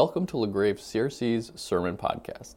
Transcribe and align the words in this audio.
Welcome 0.00 0.26
to 0.26 0.36
LaGrave 0.36 0.78
CRC's 0.78 1.50
Sermon 1.60 1.96
Podcast. 1.96 2.54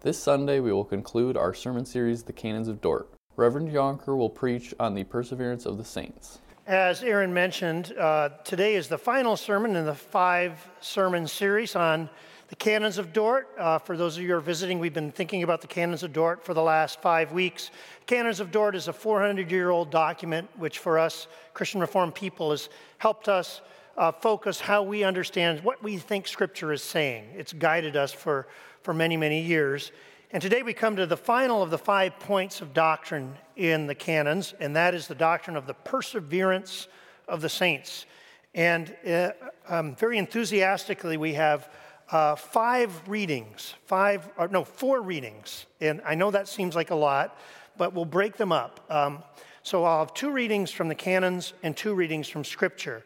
This 0.00 0.18
Sunday, 0.18 0.58
we 0.58 0.72
will 0.72 0.86
conclude 0.86 1.36
our 1.36 1.52
sermon 1.52 1.84
series, 1.84 2.22
The 2.22 2.32
Canons 2.32 2.66
of 2.66 2.80
Dort. 2.80 3.10
Reverend 3.36 3.68
Jonker 3.70 4.16
will 4.16 4.30
preach 4.30 4.72
on 4.80 4.94
the 4.94 5.04
perseverance 5.04 5.66
of 5.66 5.76
the 5.76 5.84
saints. 5.84 6.38
As 6.66 7.02
Aaron 7.02 7.34
mentioned, 7.34 7.92
uh, 7.98 8.30
today 8.42 8.74
is 8.74 8.88
the 8.88 8.96
final 8.96 9.36
sermon 9.36 9.76
in 9.76 9.84
the 9.84 9.94
five 9.94 10.66
sermon 10.80 11.26
series 11.26 11.76
on 11.76 12.08
the 12.48 12.56
Canons 12.56 12.96
of 12.96 13.12
Dort. 13.12 13.50
Uh, 13.58 13.78
for 13.78 13.98
those 13.98 14.16
of 14.16 14.22
you 14.22 14.30
who 14.30 14.36
are 14.36 14.40
visiting, 14.40 14.78
we've 14.78 14.94
been 14.94 15.12
thinking 15.12 15.42
about 15.42 15.60
the 15.60 15.66
Canons 15.66 16.02
of 16.02 16.14
Dort 16.14 16.42
for 16.42 16.54
the 16.54 16.62
last 16.62 17.02
five 17.02 17.32
weeks. 17.32 17.70
Canons 18.06 18.40
of 18.40 18.50
Dort 18.50 18.74
is 18.74 18.88
a 18.88 18.94
400 18.94 19.50
year 19.50 19.68
old 19.68 19.90
document, 19.90 20.48
which 20.56 20.78
for 20.78 20.98
us 20.98 21.28
Christian 21.52 21.82
Reformed 21.82 22.14
people 22.14 22.50
has 22.50 22.70
helped 22.96 23.28
us 23.28 23.60
uh, 23.98 24.12
focus 24.12 24.60
how 24.60 24.84
we 24.84 25.02
understand 25.02 25.60
what 25.64 25.82
we 25.82 25.98
think 25.98 26.28
Scripture 26.28 26.72
is 26.72 26.82
saying. 26.82 27.24
It's 27.36 27.52
guided 27.52 27.96
us 27.96 28.12
for, 28.12 28.46
for 28.82 28.94
many, 28.94 29.16
many 29.16 29.42
years. 29.42 29.90
And 30.30 30.40
today 30.40 30.62
we 30.62 30.72
come 30.72 30.94
to 30.96 31.06
the 31.06 31.16
final 31.16 31.62
of 31.62 31.70
the 31.70 31.78
five 31.78 32.18
points 32.20 32.60
of 32.60 32.72
doctrine 32.72 33.34
in 33.56 33.88
the 33.88 33.96
canons, 33.96 34.54
and 34.60 34.76
that 34.76 34.94
is 34.94 35.08
the 35.08 35.16
doctrine 35.16 35.56
of 35.56 35.66
the 35.66 35.74
perseverance 35.74 36.86
of 37.26 37.40
the 37.40 37.48
saints. 37.48 38.06
And 38.54 38.94
uh, 39.06 39.30
um, 39.68 39.96
very 39.96 40.16
enthusiastically, 40.16 41.16
we 41.16 41.34
have 41.34 41.68
uh, 42.12 42.36
five 42.36 43.08
readings, 43.08 43.74
five, 43.86 44.28
or 44.38 44.46
no, 44.48 44.64
four 44.64 45.02
readings. 45.02 45.66
And 45.80 46.00
I 46.06 46.14
know 46.14 46.30
that 46.30 46.46
seems 46.46 46.76
like 46.76 46.90
a 46.90 46.94
lot, 46.94 47.36
but 47.76 47.94
we'll 47.94 48.04
break 48.04 48.36
them 48.36 48.52
up. 48.52 48.80
Um, 48.88 49.24
so 49.64 49.84
I'll 49.84 50.00
have 50.00 50.14
two 50.14 50.30
readings 50.30 50.70
from 50.70 50.88
the 50.88 50.94
canons 50.94 51.52
and 51.64 51.76
two 51.76 51.94
readings 51.94 52.28
from 52.28 52.44
Scripture. 52.44 53.02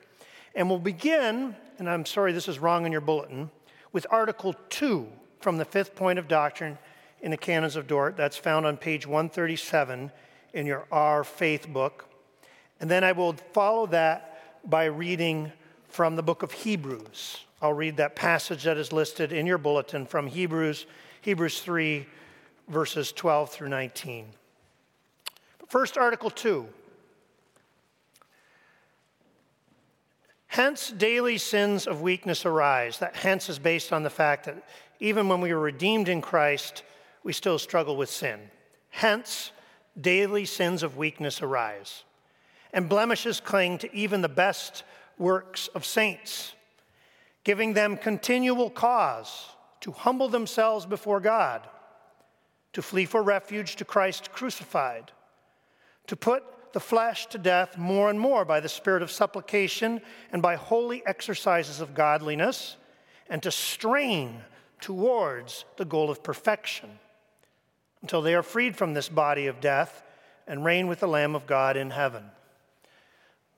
And 0.55 0.69
we'll 0.69 0.79
begin, 0.79 1.57
and 1.79 1.89
I'm 1.89 2.05
sorry 2.05 2.33
this 2.33 2.49
is 2.49 2.59
wrong 2.59 2.85
in 2.85 2.93
your 2.93 3.01
bulletin, 3.01 3.51
with 3.93 4.07
Article 4.11 4.55
2 4.71 5.07
from 5.41 5.57
the 5.57 5.65
fifth 5.65 5.95
point 5.95 6.19
of 6.19 6.29
doctrine 6.29 6.79
in 7.21 7.31
the 7.31 7.37
Canons 7.37 7.77
of 7.77 7.87
Dort. 7.87 8.17
That's 8.17 8.37
found 8.37 8.67
on 8.67 8.77
page 8.77 9.07
137 9.07 10.11
in 10.53 10.67
your 10.67 10.87
Our 10.91 11.25
Faith 11.25 11.69
book. 11.69 12.09
And 12.81 12.91
then 12.91 13.05
I 13.05 13.13
will 13.13 13.33
follow 13.53 13.87
that 13.87 14.61
by 14.69 14.85
reading 14.85 15.53
from 15.89 16.17
the 16.17 16.23
book 16.23 16.43
of 16.43 16.53
Hebrews. 16.53 17.45
I'll 17.61 17.73
read 17.73 17.97
that 17.99 18.17
passage 18.17 18.65
that 18.65 18.77
is 18.77 18.93
listed 18.93 19.33
in 19.33 19.47
your 19.47 19.59
bulletin 19.59 20.05
from 20.05 20.27
Hebrews, 20.27 20.87
Hebrews 21.21 21.61
3, 21.61 22.07
verses 22.69 23.13
12 23.13 23.51
through 23.51 23.69
19. 23.69 24.27
First, 25.69 25.97
Article 25.97 26.31
2. 26.31 26.67
Hence, 30.53 30.91
daily 30.91 31.39
sins 31.39 31.87
of 31.87 32.03
weakness 32.03 32.45
arise. 32.45 32.99
That 32.99 33.17
hence 33.17 33.49
is 33.49 33.59
based 33.59 33.91
on 33.91 34.03
the 34.03 34.11
fact 34.11 34.45
that 34.45 34.63
even 35.01 35.27
when 35.27 35.41
we 35.41 35.55
were 35.55 35.59
redeemed 35.59 36.11
in 36.11 36.21
Christ, 36.21 36.83
we 37.25 37.33
still 37.33 37.59
struggle 37.59 37.97
with 37.97 38.11
sin. 38.11 38.39
Hence, 38.91 39.51
daily 39.99 40.45
sins 40.45 40.83
of 40.83 40.99
weakness 40.99 41.41
arise. 41.41 42.05
And 42.71 42.87
blemishes 42.87 43.41
cling 43.41 43.79
to 43.79 43.97
even 43.97 44.21
the 44.21 44.29
best 44.29 44.85
works 45.17 45.69
of 45.69 45.87
saints 45.87 46.53
giving 47.45 47.73
them 47.73 47.97
continual 47.97 48.69
cause 48.69 49.47
to 49.81 49.91
humble 49.91 50.29
themselves 50.29 50.85
before 50.85 51.19
God, 51.19 51.67
to 52.75 52.83
flee 52.83 53.07
for 53.07 53.23
refuge 53.23 53.77
to 53.77 53.87
Christ 53.87 54.33
crucified, 54.33 55.13
to 56.09 56.15
put 56.15 56.45
the 56.73 56.81
flesh 56.81 57.27
to 57.27 57.39
death 57.39 57.77
more 57.77 58.11
and 58.11 58.19
more 58.19 58.45
by 58.45 58.61
the 58.61 58.69
spirit 58.69 59.03
of 59.03 59.11
supplication 59.11 60.01
and 60.33 60.43
by 60.43 60.57
holy 60.57 61.05
exercises 61.07 61.81
of 61.81 61.95
godliness, 61.95 62.77
and 63.29 63.43
to 63.43 63.51
strain 63.51 64.43
towards 64.81 65.65
the 65.77 65.85
goal 65.85 66.11
of 66.11 66.23
perfection 66.23 66.91
until 68.01 68.23
they 68.23 68.35
are 68.35 68.43
freed 68.43 68.77
from 68.77 68.95
this 68.95 69.09
body 69.09 69.47
of 69.47 69.61
death 69.61 70.03
and 70.47 70.65
reign 70.65 70.89
with 70.89 71.01
the 71.01 71.07
Lamb 71.07 71.35
of 71.35 71.47
God 71.47 71.77
in 71.77 71.91
heaven. 71.91 72.25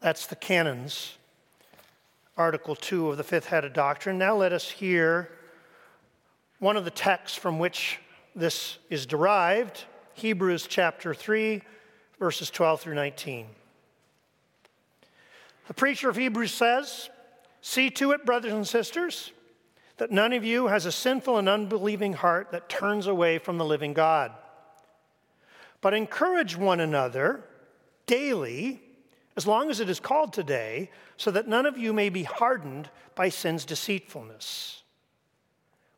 That's 0.00 0.26
the 0.26 0.36
canons 0.36 1.16
Article 2.36 2.74
2 2.74 3.10
of 3.10 3.16
the 3.16 3.22
fifth 3.22 3.46
head 3.46 3.64
of 3.64 3.72
doctrine. 3.72 4.18
Now 4.18 4.34
let 4.34 4.52
us 4.52 4.68
hear 4.68 5.30
one 6.58 6.76
of 6.76 6.84
the 6.84 6.90
texts 6.90 7.38
from 7.38 7.60
which 7.60 8.00
this 8.34 8.78
is 8.90 9.06
derived 9.06 9.84
Hebrews 10.14 10.66
chapter 10.68 11.12
3, 11.12 11.62
verses 12.18 12.50
12 12.50 12.80
through 12.80 12.94
19. 12.94 13.46
The 15.66 15.74
preacher 15.74 16.08
of 16.08 16.16
Hebrews 16.16 16.52
says, 16.52 17.10
See 17.60 17.90
to 17.90 18.12
it, 18.12 18.26
brothers 18.26 18.52
and 18.52 18.66
sisters, 18.66 19.32
that 19.96 20.10
none 20.10 20.32
of 20.32 20.44
you 20.44 20.66
has 20.66 20.86
a 20.86 20.92
sinful 20.92 21.38
and 21.38 21.48
unbelieving 21.48 22.12
heart 22.12 22.50
that 22.50 22.68
turns 22.68 23.06
away 23.06 23.38
from 23.38 23.58
the 23.58 23.64
living 23.64 23.94
God. 23.94 24.32
But 25.80 25.94
encourage 25.94 26.56
one 26.56 26.80
another 26.80 27.44
daily 28.06 28.82
as 29.36 29.46
long 29.46 29.70
as 29.70 29.80
it 29.80 29.88
is 29.88 29.98
called 29.98 30.32
today, 30.32 30.90
so 31.16 31.30
that 31.30 31.48
none 31.48 31.66
of 31.66 31.76
you 31.76 31.92
may 31.92 32.08
be 32.08 32.22
hardened 32.22 32.88
by 33.14 33.28
sin's 33.28 33.64
deceitfulness. 33.64 34.83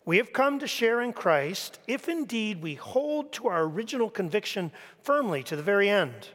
We 0.07 0.19
have 0.19 0.33
come 0.33 0.61
to 0.61 0.69
share 0.69 1.03
in 1.03 1.13
Christ 1.13 1.81
if 1.89 2.09
indeed 2.09 2.63
we 2.63 2.77
hold 2.77 3.33
to 3.33 3.49
our 3.49 3.65
original 3.65 4.09
conviction 4.09 4.71
firmly 5.03 5.43
to 5.43 5.57
the 5.57 5.65
very 5.65 5.91
end. 5.91 6.29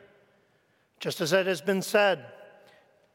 Just 0.99 1.21
as 1.21 1.31
it 1.31 1.47
has 1.47 1.61
been 1.61 1.81
said, 1.81 2.25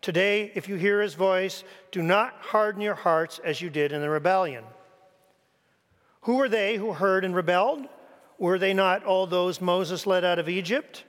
today, 0.00 0.50
if 0.54 0.66
you 0.66 0.76
hear 0.76 1.02
his 1.02 1.12
voice, 1.12 1.62
do 1.92 2.02
not 2.02 2.32
harden 2.40 2.80
your 2.80 2.94
hearts 2.94 3.38
as 3.44 3.60
you 3.60 3.68
did 3.68 3.92
in 3.92 4.00
the 4.00 4.08
rebellion. 4.08 4.64
Who 6.22 6.36
were 6.36 6.48
they 6.48 6.76
who 6.76 6.94
heard 6.94 7.24
and 7.24 7.34
rebelled? 7.34 7.86
Were 8.38 8.58
they 8.58 8.72
not 8.72 9.04
all 9.04 9.26
those 9.26 9.60
Moses 9.60 10.06
led 10.06 10.24
out 10.24 10.38
of 10.38 10.48
Egypt? 10.48 11.04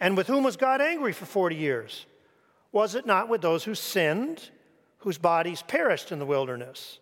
And 0.00 0.16
with 0.16 0.26
whom 0.26 0.42
was 0.42 0.56
God 0.56 0.80
angry 0.80 1.12
for 1.12 1.24
40 1.24 1.54
years? 1.54 2.04
Was 2.72 2.96
it 2.96 3.06
not 3.06 3.28
with 3.28 3.42
those 3.42 3.62
who 3.62 3.76
sinned, 3.76 4.50
whose 4.98 5.18
bodies 5.18 5.62
perished 5.62 6.10
in 6.10 6.18
the 6.18 6.26
wilderness? 6.26 6.98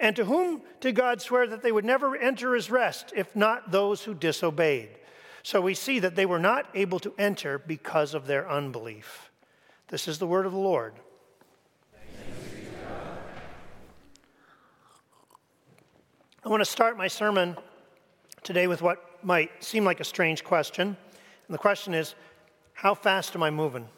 And 0.00 0.14
to 0.16 0.24
whom 0.24 0.62
did 0.80 0.94
God 0.94 1.20
swear 1.20 1.46
that 1.46 1.62
they 1.62 1.72
would 1.72 1.84
never 1.84 2.16
enter 2.16 2.54
his 2.54 2.70
rest, 2.70 3.12
if 3.16 3.34
not 3.34 3.72
those 3.72 4.04
who 4.04 4.14
disobeyed? 4.14 4.90
So 5.42 5.60
we 5.60 5.74
see 5.74 5.98
that 6.00 6.14
they 6.14 6.26
were 6.26 6.38
not 6.38 6.68
able 6.74 6.98
to 7.00 7.12
enter 7.18 7.58
because 7.58 8.14
of 8.14 8.26
their 8.26 8.48
unbelief. 8.48 9.30
This 9.88 10.06
is 10.06 10.18
the 10.18 10.26
word 10.26 10.46
of 10.46 10.52
the 10.52 10.58
Lord. 10.58 10.94
I 16.44 16.48
want 16.48 16.60
to 16.60 16.70
start 16.70 16.96
my 16.96 17.08
sermon 17.08 17.56
today 18.42 18.68
with 18.68 18.80
what 18.80 19.04
might 19.22 19.50
seem 19.62 19.84
like 19.84 20.00
a 20.00 20.04
strange 20.04 20.44
question. 20.44 20.86
And 20.86 21.54
the 21.54 21.58
question 21.58 21.94
is 21.94 22.14
how 22.72 22.94
fast 22.94 23.34
am 23.34 23.42
I 23.42 23.50
moving? 23.50 23.88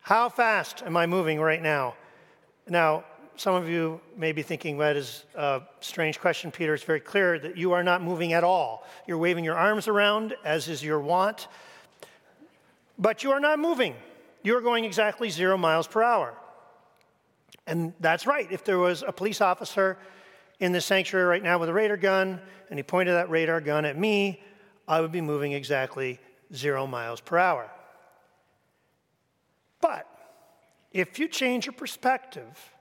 How 0.00 0.28
fast 0.28 0.82
am 0.82 0.96
I 0.96 1.06
moving 1.06 1.40
right 1.40 1.62
now? 1.62 1.94
Now, 2.68 3.04
some 3.36 3.54
of 3.54 3.68
you 3.68 4.00
may 4.16 4.32
be 4.32 4.42
thinking 4.42 4.78
that 4.78 4.96
is 4.96 5.24
a 5.34 5.62
strange 5.80 6.20
question, 6.20 6.50
Peter. 6.50 6.74
It's 6.74 6.84
very 6.84 7.00
clear 7.00 7.38
that 7.38 7.56
you 7.56 7.72
are 7.72 7.82
not 7.82 8.02
moving 8.02 8.32
at 8.32 8.44
all. 8.44 8.86
You're 9.06 9.18
waving 9.18 9.44
your 9.44 9.56
arms 9.56 9.88
around, 9.88 10.34
as 10.44 10.68
is 10.68 10.82
your 10.82 11.00
wont, 11.00 11.48
but 12.98 13.24
you 13.24 13.32
are 13.32 13.40
not 13.40 13.58
moving. 13.58 13.94
You're 14.42 14.60
going 14.60 14.84
exactly 14.84 15.30
zero 15.30 15.56
miles 15.56 15.86
per 15.86 16.02
hour. 16.02 16.34
And 17.66 17.92
that's 18.00 18.26
right. 18.26 18.50
If 18.50 18.64
there 18.64 18.78
was 18.78 19.02
a 19.06 19.12
police 19.12 19.40
officer 19.40 19.98
in 20.60 20.72
the 20.72 20.80
sanctuary 20.80 21.26
right 21.26 21.42
now 21.42 21.58
with 21.58 21.68
a 21.68 21.72
radar 21.72 21.96
gun 21.96 22.40
and 22.70 22.78
he 22.78 22.82
pointed 22.82 23.14
that 23.14 23.30
radar 23.30 23.60
gun 23.60 23.84
at 23.84 23.98
me, 23.98 24.42
I 24.86 25.00
would 25.00 25.12
be 25.12 25.20
moving 25.20 25.52
exactly 25.52 26.20
zero 26.52 26.86
miles 26.86 27.20
per 27.20 27.38
hour. 27.38 27.70
But 29.80 30.06
if 30.92 31.18
you 31.18 31.26
change 31.26 31.66
your 31.66 31.72
perspective, 31.72 32.73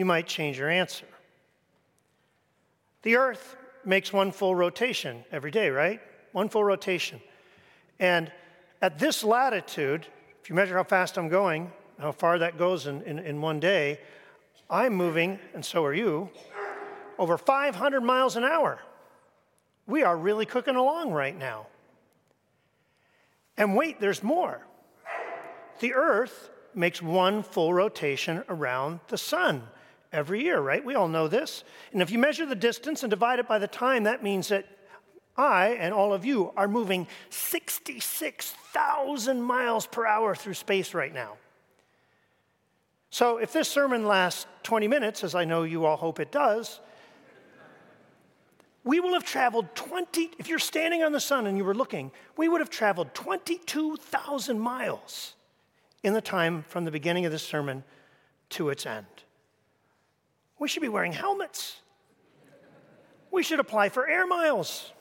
you 0.00 0.06
might 0.06 0.26
change 0.26 0.58
your 0.58 0.70
answer. 0.70 1.04
The 3.02 3.16
Earth 3.16 3.54
makes 3.84 4.14
one 4.14 4.32
full 4.32 4.54
rotation 4.54 5.24
every 5.30 5.50
day, 5.50 5.68
right? 5.68 6.00
One 6.32 6.48
full 6.48 6.64
rotation. 6.64 7.20
And 7.98 8.32
at 8.80 8.98
this 8.98 9.22
latitude, 9.22 10.06
if 10.42 10.48
you 10.48 10.56
measure 10.56 10.74
how 10.74 10.84
fast 10.84 11.18
I'm 11.18 11.28
going, 11.28 11.70
how 11.98 12.12
far 12.12 12.38
that 12.38 12.56
goes 12.56 12.86
in, 12.86 13.02
in, 13.02 13.18
in 13.18 13.42
one 13.42 13.60
day, 13.60 14.00
I'm 14.70 14.94
moving, 14.94 15.38
and 15.52 15.62
so 15.62 15.84
are 15.84 15.92
you, 15.92 16.30
over 17.18 17.36
500 17.36 18.00
miles 18.00 18.36
an 18.36 18.44
hour 18.44 18.80
we 19.86 20.02
are 20.02 20.16
really 20.16 20.46
cooking 20.46 20.76
along 20.76 21.10
right 21.10 21.36
now. 21.36 21.66
And 23.58 23.76
wait, 23.76 24.00
there's 24.00 24.22
more. 24.22 24.64
The 25.80 25.92
Earth 25.92 26.48
makes 26.74 27.02
one 27.02 27.42
full 27.42 27.74
rotation 27.74 28.44
around 28.48 29.00
the 29.08 29.18
sun 29.18 29.64
every 30.12 30.42
year, 30.42 30.60
right? 30.60 30.84
We 30.84 30.94
all 30.94 31.08
know 31.08 31.28
this. 31.28 31.64
And 31.92 32.02
if 32.02 32.10
you 32.10 32.18
measure 32.18 32.46
the 32.46 32.54
distance 32.54 33.02
and 33.02 33.10
divide 33.10 33.38
it 33.38 33.48
by 33.48 33.58
the 33.58 33.68
time, 33.68 34.04
that 34.04 34.22
means 34.22 34.48
that 34.48 34.66
I 35.36 35.76
and 35.78 35.94
all 35.94 36.12
of 36.12 36.24
you 36.24 36.52
are 36.56 36.68
moving 36.68 37.06
66,000 37.30 39.42
miles 39.42 39.86
per 39.86 40.06
hour 40.06 40.34
through 40.34 40.54
space 40.54 40.94
right 40.94 41.14
now. 41.14 41.36
So, 43.12 43.38
if 43.38 43.52
this 43.52 43.68
sermon 43.68 44.06
lasts 44.06 44.46
20 44.62 44.86
minutes, 44.86 45.24
as 45.24 45.34
I 45.34 45.44
know 45.44 45.64
you 45.64 45.84
all 45.84 45.96
hope 45.96 46.20
it 46.20 46.30
does, 46.30 46.78
we 48.84 49.00
will 49.00 49.12
have 49.12 49.24
traveled 49.24 49.74
20, 49.74 50.30
if 50.38 50.48
you're 50.48 50.58
standing 50.58 51.02
on 51.02 51.12
the 51.12 51.20
sun 51.20 51.46
and 51.46 51.58
you 51.58 51.64
were 51.64 51.74
looking, 51.74 52.12
we 52.36 52.48
would 52.48 52.60
have 52.60 52.70
traveled 52.70 53.12
22,000 53.14 54.58
miles 54.58 55.34
in 56.02 56.14
the 56.14 56.20
time 56.20 56.64
from 56.68 56.84
the 56.84 56.90
beginning 56.90 57.26
of 57.26 57.32
this 57.32 57.42
sermon 57.42 57.84
to 58.50 58.70
its 58.70 58.86
end. 58.86 59.06
We 60.60 60.68
should 60.68 60.82
be 60.82 60.88
wearing 60.88 61.12
helmets. 61.12 61.78
We 63.32 63.42
should 63.42 63.58
apply 63.58 63.88
for 63.88 64.06
air 64.06 64.26
miles. 64.26 64.92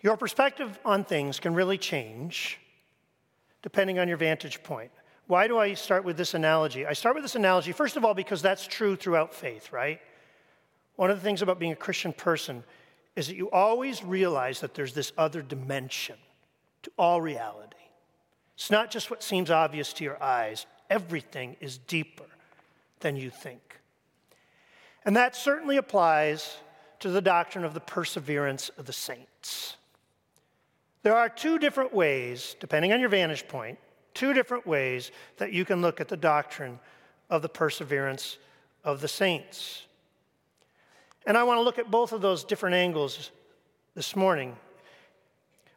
Your 0.00 0.16
perspective 0.16 0.78
on 0.84 1.02
things 1.04 1.40
can 1.40 1.54
really 1.54 1.78
change 1.78 2.60
depending 3.62 3.98
on 3.98 4.06
your 4.06 4.16
vantage 4.16 4.62
point. 4.62 4.90
Why 5.26 5.48
do 5.48 5.58
I 5.58 5.74
start 5.74 6.04
with 6.04 6.16
this 6.16 6.34
analogy? 6.34 6.86
I 6.86 6.92
start 6.92 7.14
with 7.14 7.24
this 7.24 7.34
analogy, 7.36 7.72
first 7.72 7.96
of 7.96 8.04
all, 8.04 8.14
because 8.14 8.42
that's 8.42 8.66
true 8.66 8.96
throughout 8.96 9.34
faith, 9.34 9.72
right? 9.72 10.00
One 10.96 11.10
of 11.10 11.16
the 11.16 11.22
things 11.22 11.42
about 11.42 11.58
being 11.58 11.72
a 11.72 11.76
Christian 11.76 12.12
person 12.12 12.64
is 13.16 13.28
that 13.28 13.36
you 13.36 13.50
always 13.50 14.02
realize 14.02 14.60
that 14.60 14.74
there's 14.74 14.92
this 14.92 15.12
other 15.16 15.40
dimension 15.42 16.16
to 16.82 16.90
all 16.98 17.20
reality. 17.20 17.76
It's 18.54 18.70
not 18.70 18.90
just 18.90 19.10
what 19.10 19.22
seems 19.22 19.50
obvious 19.50 19.92
to 19.94 20.04
your 20.04 20.22
eyes, 20.22 20.66
everything 20.90 21.56
is 21.60 21.78
deeper 21.78 22.24
than 23.00 23.16
you 23.16 23.30
think. 23.30 23.80
And 25.04 25.16
that 25.16 25.34
certainly 25.34 25.78
applies 25.78 26.58
to 26.98 27.08
the 27.08 27.22
doctrine 27.22 27.64
of 27.64 27.72
the 27.72 27.80
perseverance 27.80 28.68
of 28.76 28.84
the 28.84 28.92
saints. 28.92 29.76
There 31.02 31.16
are 31.16 31.30
two 31.30 31.58
different 31.58 31.94
ways, 31.94 32.56
depending 32.60 32.92
on 32.92 33.00
your 33.00 33.08
vantage 33.08 33.48
point, 33.48 33.78
two 34.12 34.34
different 34.34 34.66
ways 34.66 35.10
that 35.38 35.52
you 35.52 35.64
can 35.64 35.80
look 35.80 36.00
at 36.00 36.08
the 36.08 36.16
doctrine 36.16 36.78
of 37.30 37.40
the 37.40 37.48
perseverance 37.48 38.36
of 38.84 39.00
the 39.00 39.08
saints. 39.08 39.84
And 41.26 41.38
I 41.38 41.44
want 41.44 41.58
to 41.58 41.62
look 41.62 41.78
at 41.78 41.90
both 41.90 42.12
of 42.12 42.20
those 42.20 42.44
different 42.44 42.74
angles 42.74 43.30
this 43.94 44.14
morning. 44.14 44.56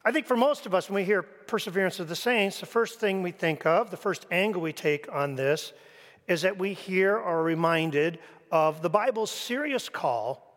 I 0.05 0.11
think 0.11 0.25
for 0.25 0.35
most 0.35 0.65
of 0.65 0.73
us, 0.73 0.89
when 0.89 0.95
we 0.95 1.05
hear 1.05 1.21
perseverance 1.21 1.99
of 1.99 2.09
the 2.09 2.15
saints, 2.15 2.59
the 2.59 2.65
first 2.65 2.99
thing 2.99 3.23
we 3.23 3.31
think 3.31 3.65
of, 3.65 3.89
the 3.89 3.97
first 3.97 4.25
angle 4.31 4.61
we 4.61 4.73
take 4.73 5.11
on 5.11 5.35
this, 5.35 5.71
is 6.27 6.41
that 6.41 6.57
we 6.57 6.73
hear 6.73 7.15
or 7.15 7.23
are 7.39 7.43
reminded 7.43 8.19
of 8.51 8.81
the 8.81 8.89
Bible's 8.89 9.31
serious 9.31 9.89
call 9.89 10.53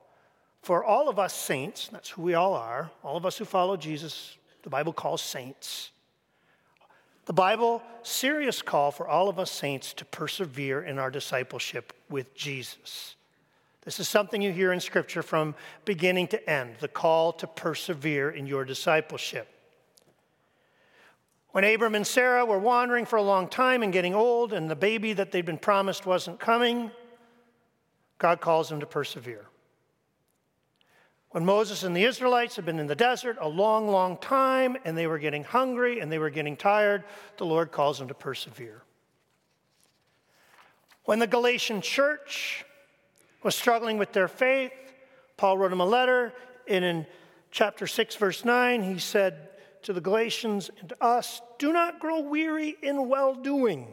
for 0.62 0.84
all 0.84 1.08
of 1.08 1.18
us 1.18 1.32
saints, 1.32 1.88
that's 1.92 2.10
who 2.10 2.22
we 2.22 2.34
all 2.34 2.54
are, 2.54 2.90
all 3.04 3.16
of 3.16 3.24
us 3.24 3.38
who 3.38 3.44
follow 3.44 3.76
Jesus, 3.76 4.36
the 4.64 4.70
Bible 4.70 4.92
calls 4.92 5.22
saints. 5.22 5.92
The 7.26 7.32
Bible, 7.32 7.82
serious 8.02 8.62
call 8.62 8.90
for 8.90 9.08
all 9.08 9.28
of 9.28 9.38
us 9.38 9.50
saints 9.50 9.92
to 9.94 10.04
persevere 10.04 10.82
in 10.82 10.98
our 10.98 11.10
discipleship 11.10 11.92
with 12.08 12.34
Jesus. 12.34 13.15
This 13.86 14.00
is 14.00 14.08
something 14.08 14.42
you 14.42 14.50
hear 14.50 14.72
in 14.72 14.80
Scripture 14.80 15.22
from 15.22 15.54
beginning 15.84 16.26
to 16.28 16.50
end 16.50 16.74
the 16.80 16.88
call 16.88 17.32
to 17.34 17.46
persevere 17.46 18.28
in 18.30 18.44
your 18.44 18.64
discipleship. 18.64 19.46
When 21.50 21.62
Abram 21.62 21.94
and 21.94 22.04
Sarah 22.04 22.44
were 22.44 22.58
wandering 22.58 23.06
for 23.06 23.14
a 23.14 23.22
long 23.22 23.46
time 23.48 23.84
and 23.84 23.92
getting 23.92 24.12
old, 24.12 24.52
and 24.52 24.68
the 24.68 24.74
baby 24.74 25.12
that 25.12 25.30
they'd 25.30 25.46
been 25.46 25.56
promised 25.56 26.04
wasn't 26.04 26.40
coming, 26.40 26.90
God 28.18 28.40
calls 28.40 28.68
them 28.68 28.80
to 28.80 28.86
persevere. 28.86 29.46
When 31.30 31.44
Moses 31.44 31.84
and 31.84 31.96
the 31.96 32.02
Israelites 32.02 32.56
had 32.56 32.66
been 32.66 32.80
in 32.80 32.88
the 32.88 32.96
desert 32.96 33.38
a 33.40 33.48
long, 33.48 33.86
long 33.88 34.16
time 34.16 34.76
and 34.84 34.98
they 34.98 35.06
were 35.06 35.20
getting 35.20 35.44
hungry 35.44 36.00
and 36.00 36.10
they 36.10 36.18
were 36.18 36.30
getting 36.30 36.56
tired, 36.56 37.04
the 37.36 37.46
Lord 37.46 37.70
calls 37.70 38.00
them 38.00 38.08
to 38.08 38.14
persevere. 38.14 38.82
When 41.04 41.20
the 41.20 41.28
Galatian 41.28 41.82
church 41.82 42.64
was 43.46 43.54
struggling 43.54 43.96
with 43.96 44.12
their 44.12 44.26
faith, 44.26 44.72
Paul 45.36 45.56
wrote 45.56 45.72
him 45.72 45.80
a 45.80 45.86
letter, 45.86 46.32
and 46.66 46.84
in 46.84 47.06
chapter 47.52 47.86
6, 47.86 48.16
verse 48.16 48.44
9, 48.44 48.82
he 48.82 48.98
said 48.98 49.50
to 49.82 49.92
the 49.92 50.00
Galatians 50.00 50.68
and 50.80 50.88
to 50.88 51.02
us, 51.02 51.40
Do 51.60 51.72
not 51.72 52.00
grow 52.00 52.22
weary 52.22 52.76
in 52.82 53.08
well 53.08 53.36
doing, 53.36 53.86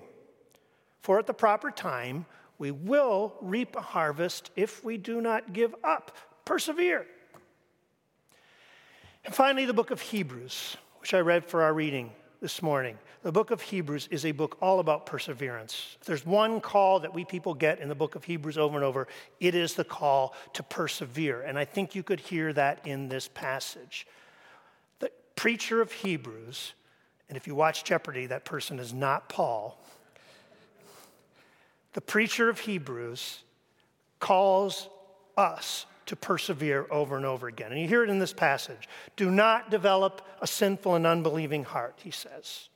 for 1.02 1.20
at 1.20 1.28
the 1.28 1.36
proper 1.36 1.70
time 1.70 2.26
we 2.58 2.72
will 2.72 3.36
reap 3.42 3.76
a 3.76 3.82
harvest 3.82 4.50
if 4.56 4.84
we 4.84 4.98
do 4.98 5.22
not 5.22 5.54
give 5.54 5.76
up. 5.84 6.18
Persevere. 6.46 7.06
And 9.24 9.36
finally, 9.36 9.66
the 9.66 9.74
book 9.74 9.92
of 9.92 10.02
Hebrews, 10.02 10.78
which 11.00 11.14
I 11.14 11.20
read 11.20 11.46
for 11.46 11.62
our 11.62 11.76
reading 11.76 12.12
this 12.42 12.64
morning. 12.64 12.98
The 13.24 13.32
book 13.32 13.52
of 13.52 13.62
Hebrews 13.62 14.10
is 14.12 14.26
a 14.26 14.34
book 14.34 14.58
all 14.62 14.82
about 14.82 15.06
perseverance. 15.06 15.96
If 16.02 16.06
there's 16.06 16.26
one 16.26 16.60
call 16.60 17.00
that 17.00 17.14
we 17.14 17.24
people 17.24 17.54
get 17.54 17.80
in 17.80 17.88
the 17.88 17.96
book 17.96 18.16
of 18.16 18.26
Hebrews 18.26 18.58
over 18.58 18.76
and 18.76 18.84
over, 18.84 19.08
it 19.40 19.56
is 19.56 19.76
the 19.76 19.86
call 19.86 20.36
to 20.52 20.62
persevere. 20.62 21.42
And 21.42 21.58
I 21.58 21.64
think 21.64 21.96
you 21.96 22.04
could 22.04 22.20
hear 22.20 22.52
that 22.52 22.86
in 22.86 23.08
this 23.08 23.30
passage. 23.30 24.06
The 25.00 25.10
preacher 25.38 25.82
of 25.82 25.94
Hebrews, 25.94 26.74
and 27.30 27.38
if 27.38 27.48
you 27.48 27.56
watch 27.56 27.86
Jeopardy, 27.86 28.26
that 28.26 28.44
person 28.44 28.78
is 28.78 28.94
not 28.94 29.30
Paul. 29.30 29.80
The 31.94 32.02
preacher 32.02 32.50
of 32.50 32.60
Hebrews 32.60 33.40
calls 34.20 34.90
us 35.38 35.86
to 36.08 36.18
persevere 36.18 36.88
over 36.92 37.16
and 37.16 37.26
over 37.26 37.48
again. 37.48 37.72
And 37.72 37.80
you 37.80 37.88
hear 37.88 38.04
it 38.04 38.10
in 38.10 38.20
this 38.20 38.34
passage. 38.34 38.90
Do 39.16 39.32
not 39.32 39.72
develop 39.72 40.22
a 40.42 40.48
sinful 40.48 40.96
and 40.96 41.08
unbelieving 41.08 41.64
heart, 41.64 42.02
he 42.04 42.12
says. 42.12 42.68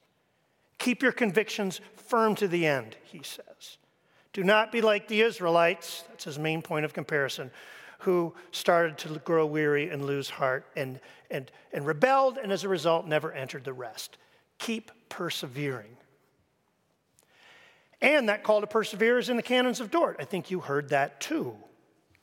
Keep 0.77 1.01
your 1.01 1.11
convictions 1.11 1.81
firm 1.95 2.35
to 2.35 2.47
the 2.47 2.65
end, 2.65 2.95
he 3.03 3.21
says. 3.23 3.77
Do 4.33 4.43
not 4.43 4.71
be 4.71 4.81
like 4.81 5.07
the 5.07 5.21
Israelites, 5.21 6.03
that's 6.09 6.25
his 6.25 6.37
main 6.37 6.61
point 6.61 6.85
of 6.85 6.93
comparison, 6.93 7.51
who 7.99 8.33
started 8.51 8.97
to 8.99 9.19
grow 9.19 9.45
weary 9.45 9.89
and 9.89 10.05
lose 10.05 10.29
heart 10.29 10.65
and, 10.75 10.99
and, 11.31 11.51
and 11.73 11.85
rebelled, 11.85 12.37
and 12.37 12.51
as 12.51 12.63
a 12.63 12.69
result, 12.69 13.07
never 13.07 13.31
entered 13.31 13.63
the 13.63 13.73
rest. 13.73 14.17
Keep 14.59 14.91
persevering. 15.09 15.97
And 17.99 18.29
that 18.29 18.43
call 18.43 18.61
to 18.61 18.67
persevere 18.67 19.17
is 19.17 19.29
in 19.29 19.37
the 19.37 19.43
canons 19.43 19.79
of 19.79 19.89
Dort. 19.89 20.17
I 20.19 20.25
think 20.25 20.51
you 20.51 20.59
heard 20.59 20.89
that 20.89 21.19
too 21.19 21.55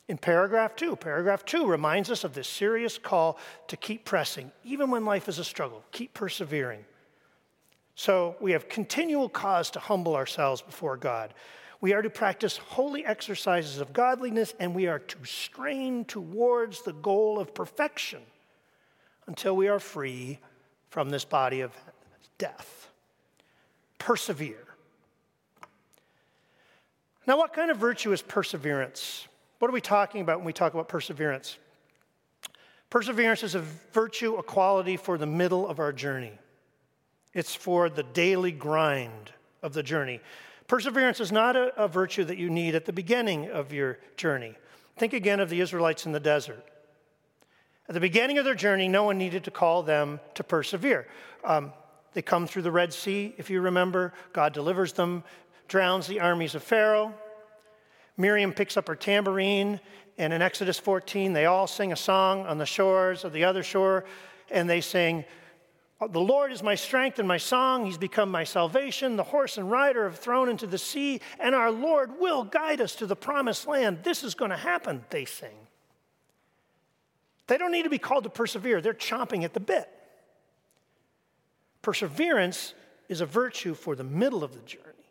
in 0.08 0.18
paragraph 0.18 0.76
two. 0.76 0.96
Paragraph 0.96 1.44
two 1.44 1.66
reminds 1.66 2.10
us 2.10 2.24
of 2.24 2.34
this 2.34 2.48
serious 2.48 2.98
call 2.98 3.38
to 3.68 3.76
keep 3.76 4.04
pressing, 4.04 4.52
even 4.62 4.90
when 4.90 5.04
life 5.04 5.28
is 5.28 5.38
a 5.38 5.44
struggle, 5.44 5.82
keep 5.92 6.14
persevering. 6.14 6.84
So 7.94 8.36
we 8.40 8.52
have 8.52 8.68
continual 8.68 9.28
cause 9.28 9.70
to 9.72 9.78
humble 9.78 10.16
ourselves 10.16 10.60
before 10.62 10.96
God. 10.96 11.32
We 11.80 11.92
are 11.92 12.02
to 12.02 12.10
practice 12.10 12.56
holy 12.56 13.04
exercises 13.04 13.78
of 13.78 13.92
godliness, 13.92 14.54
and 14.58 14.74
we 14.74 14.86
are 14.86 14.98
to 14.98 15.24
strain 15.24 16.04
towards 16.04 16.82
the 16.82 16.94
goal 16.94 17.38
of 17.38 17.54
perfection 17.54 18.22
until 19.26 19.54
we 19.54 19.68
are 19.68 19.78
free 19.78 20.38
from 20.88 21.10
this 21.10 21.24
body 21.24 21.60
of 21.60 21.72
death. 22.38 22.88
Persevere. 23.98 24.64
Now, 27.26 27.38
what 27.38 27.52
kind 27.52 27.70
of 27.70 27.78
virtue 27.78 28.12
is 28.12 28.22
perseverance? 28.22 29.26
What 29.58 29.70
are 29.70 29.74
we 29.74 29.80
talking 29.80 30.20
about 30.20 30.38
when 30.38 30.46
we 30.46 30.52
talk 30.52 30.74
about 30.74 30.88
perseverance? 30.88 31.58
Perseverance 32.90 33.42
is 33.42 33.54
a 33.54 33.60
virtue, 33.92 34.36
a 34.36 34.42
quality 34.42 34.96
for 34.96 35.16
the 35.16 35.26
middle 35.26 35.66
of 35.66 35.78
our 35.78 35.92
journey. 35.92 36.32
It's 37.34 37.54
for 37.54 37.90
the 37.90 38.04
daily 38.04 38.52
grind 38.52 39.32
of 39.62 39.74
the 39.74 39.82
journey. 39.82 40.20
Perseverance 40.68 41.20
is 41.20 41.32
not 41.32 41.56
a, 41.56 41.74
a, 41.76 41.88
virtue 41.88 42.24
that 42.24 42.38
you 42.38 42.48
need 42.48 42.74
at 42.74 42.86
the 42.86 42.92
beginning 42.92 43.50
of 43.50 43.72
your 43.72 43.98
journey. 44.16 44.54
Think 44.96 45.12
again 45.12 45.40
of 45.40 45.50
the 45.50 45.60
Israelites 45.60 46.06
in 46.06 46.12
the 46.12 46.20
desert. 46.20 46.64
At 47.88 47.94
the 47.94 48.00
beginning 48.00 48.38
of 48.38 48.44
their 48.44 48.54
journey, 48.54 48.88
no 48.88 49.04
one 49.04 49.18
needed 49.18 49.44
to 49.44 49.50
call 49.50 49.82
them 49.82 50.20
to 50.34 50.44
persevere. 50.44 51.06
Um, 51.42 51.72
they 52.14 52.22
come 52.22 52.46
through 52.46 52.62
the 52.62 52.72
Red 52.72 52.94
Sea, 52.94 53.34
if 53.36 53.50
you 53.50 53.60
remember. 53.60 54.14
God 54.32 54.54
delivers 54.54 54.92
them, 54.94 55.24
drowns 55.68 56.06
the 56.06 56.20
armies 56.20 56.54
of 56.54 56.62
Pharaoh. 56.62 57.12
Miriam 58.16 58.52
picks 58.52 58.76
up 58.76 58.86
her 58.88 58.94
tambourine, 58.94 59.80
and 60.16 60.32
in 60.32 60.40
Exodus 60.40 60.78
14, 60.78 61.32
they 61.32 61.46
all 61.46 61.66
sing 61.66 61.92
a 61.92 61.96
song 61.96 62.46
on 62.46 62.58
the 62.58 62.66
shores 62.66 63.24
of 63.24 63.32
the 63.32 63.44
other 63.44 63.64
shore, 63.64 64.04
and 64.50 64.70
they 64.70 64.80
sing, 64.80 65.24
The 66.10 66.20
Lord 66.20 66.52
is 66.52 66.62
my 66.62 66.74
strength 66.74 67.18
and 67.18 67.28
my 67.28 67.36
song. 67.36 67.86
He's 67.86 67.98
become 67.98 68.30
my 68.30 68.44
salvation. 68.44 69.16
The 69.16 69.22
horse 69.22 69.58
and 69.58 69.70
rider 69.70 70.04
have 70.04 70.18
thrown 70.18 70.48
into 70.48 70.66
the 70.66 70.78
sea, 70.78 71.20
and 71.38 71.54
our 71.54 71.70
Lord 71.70 72.18
will 72.18 72.44
guide 72.44 72.80
us 72.80 72.94
to 72.96 73.06
the 73.06 73.16
promised 73.16 73.66
land. 73.66 74.00
This 74.02 74.24
is 74.24 74.34
going 74.34 74.50
to 74.50 74.56
happen, 74.56 75.04
they 75.10 75.24
sing. 75.24 75.56
They 77.46 77.58
don't 77.58 77.72
need 77.72 77.82
to 77.82 77.90
be 77.90 77.98
called 77.98 78.24
to 78.24 78.30
persevere, 78.30 78.80
they're 78.80 78.94
chomping 78.94 79.44
at 79.44 79.52
the 79.52 79.60
bit. 79.60 79.88
Perseverance 81.82 82.74
is 83.08 83.20
a 83.20 83.26
virtue 83.26 83.74
for 83.74 83.94
the 83.94 84.04
middle 84.04 84.42
of 84.42 84.54
the 84.54 84.60
journey, 84.60 85.10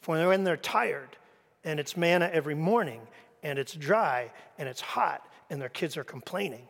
for 0.00 0.26
when 0.26 0.44
they're 0.44 0.56
tired 0.56 1.16
and 1.64 1.80
it's 1.80 1.96
manna 1.96 2.30
every 2.32 2.54
morning, 2.54 3.00
and 3.42 3.58
it's 3.58 3.72
dry, 3.72 4.30
and 4.58 4.68
it's 4.68 4.80
hot, 4.80 5.26
and 5.50 5.60
their 5.60 5.68
kids 5.68 5.96
are 5.96 6.04
complaining. 6.04 6.66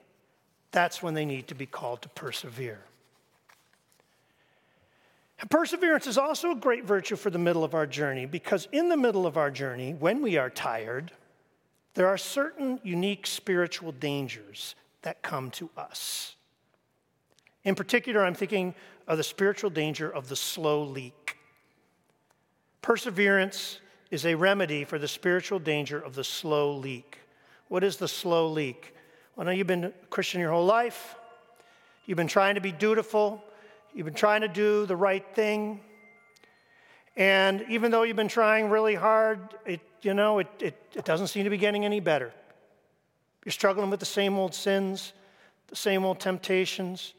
That's 0.70 1.02
when 1.02 1.14
they 1.14 1.24
need 1.24 1.48
to 1.48 1.54
be 1.54 1.66
called 1.66 2.02
to 2.02 2.08
persevere. 2.10 2.80
Perseverance 5.50 6.06
is 6.06 6.16
also 6.16 6.52
a 6.52 6.56
great 6.56 6.84
virtue 6.84 7.16
for 7.16 7.30
the 7.30 7.38
middle 7.38 7.64
of 7.64 7.74
our 7.74 7.86
journey 7.86 8.26
because 8.26 8.68
in 8.72 8.88
the 8.88 8.96
middle 8.96 9.26
of 9.26 9.36
our 9.36 9.50
journey, 9.50 9.92
when 9.92 10.22
we 10.22 10.36
are 10.36 10.50
tired, 10.50 11.12
there 11.94 12.08
are 12.08 12.18
certain 12.18 12.80
unique 12.82 13.26
spiritual 13.26 13.92
dangers 13.92 14.74
that 15.02 15.22
come 15.22 15.50
to 15.52 15.70
us. 15.76 16.34
In 17.62 17.74
particular, 17.74 18.24
I'm 18.24 18.34
thinking 18.34 18.74
of 19.06 19.18
the 19.18 19.24
spiritual 19.24 19.70
danger 19.70 20.10
of 20.10 20.28
the 20.28 20.36
slow 20.36 20.82
leak. 20.82 21.36
Perseverance 22.82 23.80
is 24.10 24.24
a 24.26 24.34
remedy 24.34 24.84
for 24.84 24.98
the 24.98 25.08
spiritual 25.08 25.58
danger 25.58 25.98
of 25.98 26.14
the 26.14 26.24
slow 26.24 26.74
leak. 26.74 27.18
What 27.68 27.84
is 27.84 27.96
the 27.96 28.08
slow 28.08 28.48
leak? 28.48 28.94
Well, 29.36 29.46
now 29.46 29.52
you've 29.52 29.66
been 29.66 29.84
a 29.84 29.92
Christian 30.10 30.40
your 30.40 30.52
whole 30.52 30.66
life. 30.66 31.16
You've 32.06 32.16
been 32.16 32.28
trying 32.28 32.54
to 32.54 32.60
be 32.60 32.72
dutiful. 32.72 33.43
You've 33.94 34.06
been 34.06 34.14
trying 34.14 34.40
to 34.40 34.48
do 34.48 34.86
the 34.86 34.96
right 34.96 35.24
thing. 35.34 35.80
And 37.16 37.64
even 37.68 37.92
though 37.92 38.02
you've 38.02 38.16
been 38.16 38.26
trying 38.26 38.68
really 38.68 38.96
hard, 38.96 39.38
it, 39.64 39.80
you 40.02 40.14
know, 40.14 40.40
it, 40.40 40.48
it, 40.58 40.74
it 40.96 41.04
doesn't 41.04 41.28
seem 41.28 41.44
to 41.44 41.50
be 41.50 41.56
getting 41.56 41.84
any 41.84 42.00
better. 42.00 42.32
You're 43.44 43.52
struggling 43.52 43.90
with 43.90 44.00
the 44.00 44.06
same 44.06 44.36
old 44.36 44.52
sins, 44.52 45.12
the 45.68 45.76
same 45.76 46.04
old 46.04 46.18
temptations. 46.18 47.14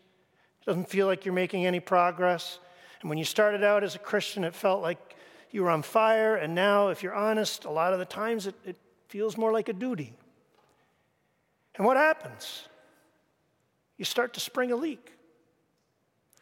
It 0.61 0.65
doesn't 0.65 0.89
feel 0.89 1.07
like 1.07 1.23
you're 1.23 1.33
making 1.33 1.65
any 1.65 1.79
progress. 1.79 2.59
And 2.99 3.09
when 3.09 3.17
you 3.17 3.23
started 3.23 3.63
out 3.63 3.85
as 3.85 3.95
a 3.95 3.99
Christian, 3.99 4.43
it 4.43 4.53
felt 4.53 4.81
like 4.81 5.15
you 5.51 5.63
were 5.63 5.69
on 5.69 5.81
fire. 5.81 6.35
And 6.35 6.53
now, 6.53 6.89
if 6.89 7.03
you're 7.03 7.15
honest, 7.15 7.63
a 7.63 7.71
lot 7.71 7.93
of 7.93 7.99
the 7.99 8.05
times 8.05 8.47
it, 8.47 8.55
it 8.65 8.75
feels 9.07 9.37
more 9.37 9.53
like 9.53 9.69
a 9.69 9.73
duty. 9.73 10.13
And 11.75 11.85
what 11.85 11.95
happens? 11.95 12.67
You 13.97 14.03
start 14.03 14.33
to 14.33 14.41
spring 14.41 14.73
a 14.73 14.75
leak. 14.75 15.14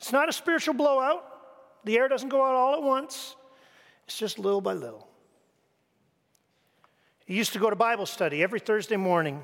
It's 0.03 0.11
not 0.11 0.27
a 0.27 0.33
spiritual 0.33 0.73
blowout. 0.73 1.23
The 1.85 1.97
air 1.97 2.09
doesn't 2.09 2.27
go 2.27 2.43
out 2.43 2.55
all 2.55 2.73
at 2.73 2.83
once. 2.83 3.37
It's 4.05 4.17
just 4.17 4.37
little 4.37 4.59
by 4.59 4.73
little. 4.73 5.07
You 7.25 7.37
used 7.37 7.53
to 7.53 7.59
go 7.59 7.69
to 7.69 7.75
Bible 7.77 8.05
study 8.05 8.43
every 8.43 8.59
Thursday 8.59 8.97
morning, 8.97 9.41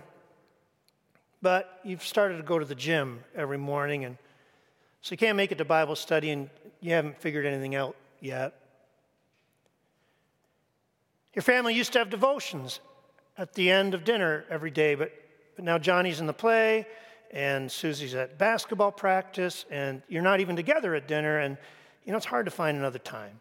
but 1.42 1.80
you've 1.86 2.04
started 2.04 2.36
to 2.36 2.44
go 2.44 2.60
to 2.60 2.66
the 2.66 2.76
gym 2.76 3.24
every 3.34 3.58
morning, 3.58 4.04
and 4.04 4.18
so 5.02 5.14
you 5.14 5.18
can't 5.18 5.38
make 5.38 5.54
it 5.54 5.60
to 5.60 5.64
Bible 5.64 5.96
study, 5.96 6.30
and 6.32 6.50
you 6.82 6.92
haven't 6.92 7.18
figured 7.22 7.46
anything 7.46 7.76
out 7.76 7.96
yet. 8.20 8.54
Your 11.36 11.44
family 11.44 11.74
used 11.74 11.94
to 11.94 12.00
have 12.00 12.10
devotions 12.10 12.82
at 13.38 13.54
the 13.54 13.72
end 13.72 13.94
of 13.94 14.04
dinner 14.04 14.44
every 14.50 14.72
day, 14.72 14.96
but, 14.96 15.14
but 15.56 15.64
now 15.64 15.78
Johnny's 15.78 16.20
in 16.20 16.28
the 16.28 16.34
play, 16.34 16.86
and 17.32 17.72
Susie's 17.72 18.16
at 18.16 18.38
basketball 18.38 18.92
practice, 18.92 19.66
and 19.70 20.02
you're 20.08 20.24
not 20.24 20.40
even 20.40 20.56
together 20.56 20.96
at 20.96 21.08
dinner, 21.08 21.40
and 21.40 21.58
you 22.04 22.12
know, 22.12 22.18
it's 22.18 22.26
hard 22.26 22.46
to 22.46 22.52
find 22.52 22.78
another 22.78 23.00
time. 23.00 23.40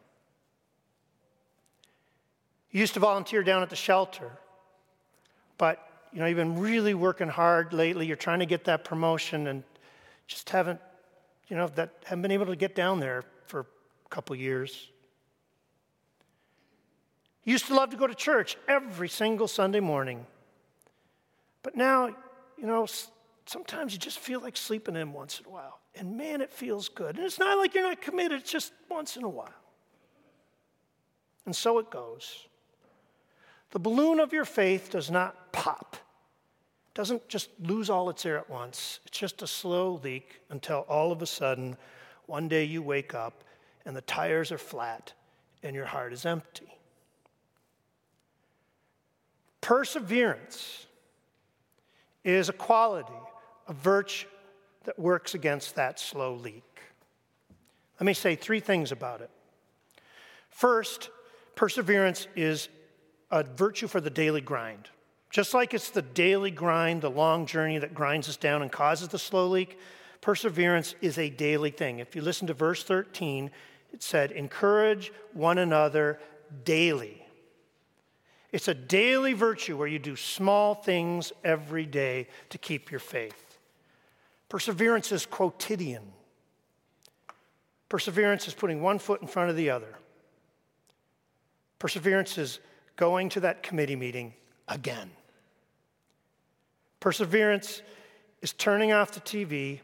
You 2.70 2.80
used 2.80 2.94
to 2.94 3.00
volunteer 3.00 3.42
down 3.42 3.62
at 3.62 3.70
the 3.70 3.76
shelter, 3.76 4.30
but 5.56 5.84
you 6.12 6.20
know, 6.20 6.26
you've 6.26 6.36
been 6.36 6.58
really 6.58 6.94
working 6.94 7.28
hard 7.28 7.72
lately. 7.72 8.06
You're 8.06 8.16
trying 8.16 8.40
to 8.40 8.46
get 8.46 8.64
that 8.64 8.84
promotion 8.84 9.46
and 9.46 9.62
just 10.26 10.50
haven't, 10.50 10.80
you 11.48 11.56
know, 11.56 11.68
that 11.68 11.90
haven't 12.04 12.22
been 12.22 12.30
able 12.30 12.46
to 12.46 12.56
get 12.56 12.74
down 12.74 13.00
there 13.00 13.24
for 13.46 13.60
a 13.60 14.08
couple 14.10 14.36
years. 14.36 14.88
You 17.44 17.52
used 17.52 17.66
to 17.66 17.74
love 17.74 17.90
to 17.90 17.96
go 17.96 18.06
to 18.06 18.14
church 18.14 18.58
every 18.68 19.08
single 19.08 19.48
Sunday 19.48 19.80
morning. 19.80 20.26
But 21.62 21.76
now, 21.76 22.08
you 22.58 22.66
know, 22.66 22.86
sometimes 23.48 23.92
you 23.92 23.98
just 23.98 24.18
feel 24.18 24.40
like 24.40 24.56
sleeping 24.56 24.96
in 24.96 25.12
once 25.12 25.40
in 25.40 25.46
a 25.46 25.48
while. 25.50 25.80
And 25.94 26.16
man, 26.16 26.40
it 26.40 26.52
feels 26.52 26.88
good. 26.88 27.16
And 27.16 27.24
it's 27.24 27.38
not 27.38 27.58
like 27.58 27.74
you're 27.74 27.84
not 27.84 28.00
committed, 28.00 28.40
it's 28.40 28.50
just 28.50 28.72
once 28.88 29.16
in 29.16 29.24
a 29.24 29.28
while. 29.28 29.48
And 31.46 31.56
so 31.56 31.78
it 31.78 31.90
goes. 31.90 32.46
The 33.70 33.78
balloon 33.78 34.20
of 34.20 34.32
your 34.32 34.44
faith 34.44 34.90
does 34.90 35.10
not 35.10 35.52
pop, 35.52 35.96
it 35.96 36.94
doesn't 36.94 37.28
just 37.28 37.50
lose 37.60 37.90
all 37.90 38.10
its 38.10 38.24
air 38.26 38.38
at 38.38 38.48
once. 38.50 39.00
It's 39.06 39.18
just 39.18 39.42
a 39.42 39.46
slow 39.46 40.00
leak 40.02 40.40
until 40.50 40.80
all 40.88 41.12
of 41.12 41.22
a 41.22 41.26
sudden, 41.26 41.76
one 42.26 42.48
day 42.48 42.64
you 42.64 42.82
wake 42.82 43.14
up 43.14 43.44
and 43.84 43.96
the 43.96 44.02
tires 44.02 44.52
are 44.52 44.58
flat 44.58 45.12
and 45.62 45.74
your 45.74 45.86
heart 45.86 46.12
is 46.12 46.26
empty. 46.26 46.78
Perseverance 49.60 50.86
is 52.24 52.48
a 52.48 52.52
quality, 52.52 53.12
a 53.68 53.72
virtue 53.72 54.26
that 54.84 54.98
works 54.98 55.34
against 55.34 55.76
that 55.76 56.00
slow 56.00 56.34
leak. 56.34 56.64
Let 58.00 58.06
me 58.06 58.14
say 58.14 58.34
three 58.34 58.60
things 58.60 58.90
about 58.90 59.20
it. 59.20 59.30
First, 60.48 61.10
perseverance 61.54 62.26
is 62.34 62.68
a 63.30 63.42
virtue 63.42 63.86
for 63.86 64.00
the 64.00 64.10
daily 64.10 64.40
grind. 64.40 64.88
Just 65.30 65.52
like 65.52 65.74
it's 65.74 65.90
the 65.90 66.02
daily 66.02 66.50
grind, 66.50 67.02
the 67.02 67.10
long 67.10 67.44
journey 67.44 67.78
that 67.78 67.94
grinds 67.94 68.28
us 68.28 68.36
down 68.36 68.62
and 68.62 68.72
causes 68.72 69.08
the 69.08 69.18
slow 69.18 69.46
leak, 69.46 69.78
perseverance 70.20 70.94
is 71.02 71.18
a 71.18 71.28
daily 71.28 71.70
thing. 71.70 71.98
If 71.98 72.16
you 72.16 72.22
listen 72.22 72.46
to 72.46 72.54
verse 72.54 72.82
13, 72.82 73.50
it 73.92 74.02
said, 74.02 74.32
Encourage 74.32 75.12
one 75.34 75.58
another 75.58 76.18
daily. 76.64 77.26
It's 78.50 78.68
a 78.68 78.74
daily 78.74 79.34
virtue 79.34 79.76
where 79.76 79.88
you 79.88 79.98
do 79.98 80.16
small 80.16 80.74
things 80.74 81.32
every 81.44 81.84
day 81.84 82.28
to 82.48 82.56
keep 82.56 82.90
your 82.90 83.00
faith. 83.00 83.47
Perseverance 84.48 85.12
is 85.12 85.26
quotidian. 85.26 86.02
Perseverance 87.88 88.48
is 88.48 88.54
putting 88.54 88.82
one 88.82 88.98
foot 88.98 89.22
in 89.22 89.28
front 89.28 89.50
of 89.50 89.56
the 89.56 89.70
other. 89.70 89.94
Perseverance 91.78 92.38
is 92.38 92.60
going 92.96 93.28
to 93.30 93.40
that 93.40 93.62
committee 93.62 93.96
meeting 93.96 94.34
again. 94.66 95.10
Perseverance 97.00 97.82
is 98.42 98.52
turning 98.52 98.92
off 98.92 99.12
the 99.12 99.20
TV 99.20 99.80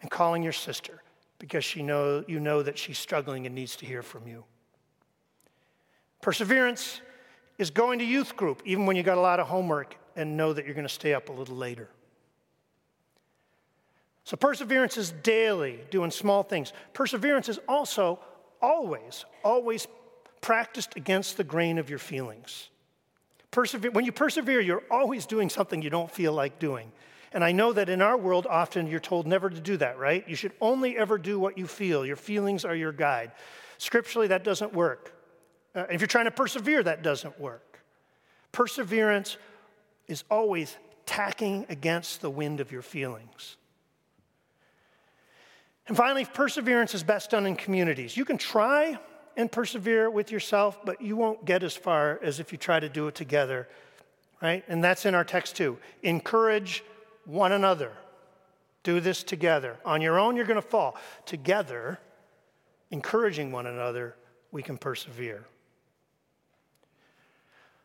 and 0.00 0.10
calling 0.10 0.42
your 0.42 0.52
sister 0.52 1.02
because 1.38 1.64
she 1.64 1.82
know, 1.82 2.24
you 2.28 2.38
know 2.38 2.62
that 2.62 2.78
she's 2.78 2.98
struggling 2.98 3.46
and 3.46 3.54
needs 3.54 3.76
to 3.76 3.86
hear 3.86 4.02
from 4.02 4.26
you. 4.26 4.44
Perseverance 6.20 7.00
is 7.58 7.70
going 7.70 7.98
to 7.98 8.04
youth 8.04 8.36
group 8.36 8.62
even 8.64 8.86
when 8.86 8.96
you 8.96 9.02
got 9.02 9.18
a 9.18 9.20
lot 9.20 9.40
of 9.40 9.48
homework 9.48 9.96
and 10.14 10.36
know 10.36 10.52
that 10.52 10.64
you're 10.64 10.74
going 10.74 10.86
to 10.86 10.92
stay 10.92 11.14
up 11.14 11.28
a 11.28 11.32
little 11.32 11.56
later. 11.56 11.88
So, 14.24 14.36
perseverance 14.36 14.96
is 14.96 15.10
daily, 15.22 15.80
doing 15.90 16.10
small 16.10 16.42
things. 16.42 16.72
Perseverance 16.92 17.48
is 17.48 17.58
also 17.68 18.20
always, 18.60 19.24
always 19.42 19.88
practiced 20.40 20.96
against 20.96 21.36
the 21.36 21.44
grain 21.44 21.78
of 21.78 21.90
your 21.90 21.98
feelings. 21.98 22.68
Persevere, 23.50 23.90
when 23.90 24.04
you 24.04 24.12
persevere, 24.12 24.60
you're 24.60 24.84
always 24.90 25.26
doing 25.26 25.48
something 25.48 25.82
you 25.82 25.90
don't 25.90 26.10
feel 26.10 26.32
like 26.32 26.58
doing. 26.58 26.92
And 27.32 27.42
I 27.42 27.52
know 27.52 27.72
that 27.72 27.88
in 27.88 28.02
our 28.02 28.16
world, 28.16 28.46
often 28.48 28.86
you're 28.86 29.00
told 29.00 29.26
never 29.26 29.50
to 29.50 29.60
do 29.60 29.76
that, 29.78 29.98
right? 29.98 30.26
You 30.28 30.36
should 30.36 30.52
only 30.60 30.96
ever 30.96 31.18
do 31.18 31.38
what 31.38 31.58
you 31.58 31.66
feel. 31.66 32.04
Your 32.04 32.16
feelings 32.16 32.64
are 32.64 32.74
your 32.74 32.92
guide. 32.92 33.32
Scripturally, 33.78 34.28
that 34.28 34.44
doesn't 34.44 34.72
work. 34.72 35.12
Uh, 35.74 35.84
if 35.90 36.00
you're 36.00 36.08
trying 36.08 36.26
to 36.26 36.30
persevere, 36.30 36.82
that 36.82 37.02
doesn't 37.02 37.40
work. 37.40 37.80
Perseverance 38.52 39.38
is 40.08 40.24
always 40.30 40.76
tacking 41.06 41.66
against 41.68 42.20
the 42.20 42.30
wind 42.30 42.60
of 42.60 42.70
your 42.70 42.82
feelings. 42.82 43.56
And 45.88 45.96
finally, 45.96 46.24
perseverance 46.24 46.94
is 46.94 47.02
best 47.02 47.30
done 47.30 47.46
in 47.46 47.56
communities. 47.56 48.16
You 48.16 48.24
can 48.24 48.38
try 48.38 48.98
and 49.36 49.50
persevere 49.50 50.10
with 50.10 50.30
yourself, 50.30 50.78
but 50.84 51.00
you 51.00 51.16
won't 51.16 51.44
get 51.44 51.62
as 51.62 51.76
far 51.76 52.20
as 52.22 52.38
if 52.38 52.52
you 52.52 52.58
try 52.58 52.78
to 52.78 52.88
do 52.88 53.08
it 53.08 53.14
together, 53.14 53.68
right? 54.40 54.64
And 54.68 54.84
that's 54.84 55.06
in 55.06 55.14
our 55.14 55.24
text 55.24 55.56
too. 55.56 55.78
Encourage 56.02 56.84
one 57.24 57.52
another. 57.52 57.92
Do 58.82 59.00
this 59.00 59.22
together. 59.22 59.76
On 59.84 60.00
your 60.02 60.18
own, 60.18 60.36
you're 60.36 60.44
going 60.44 60.60
to 60.60 60.66
fall. 60.66 60.96
Together, 61.24 61.98
encouraging 62.90 63.52
one 63.52 63.66
another, 63.66 64.16
we 64.50 64.62
can 64.62 64.76
persevere. 64.76 65.46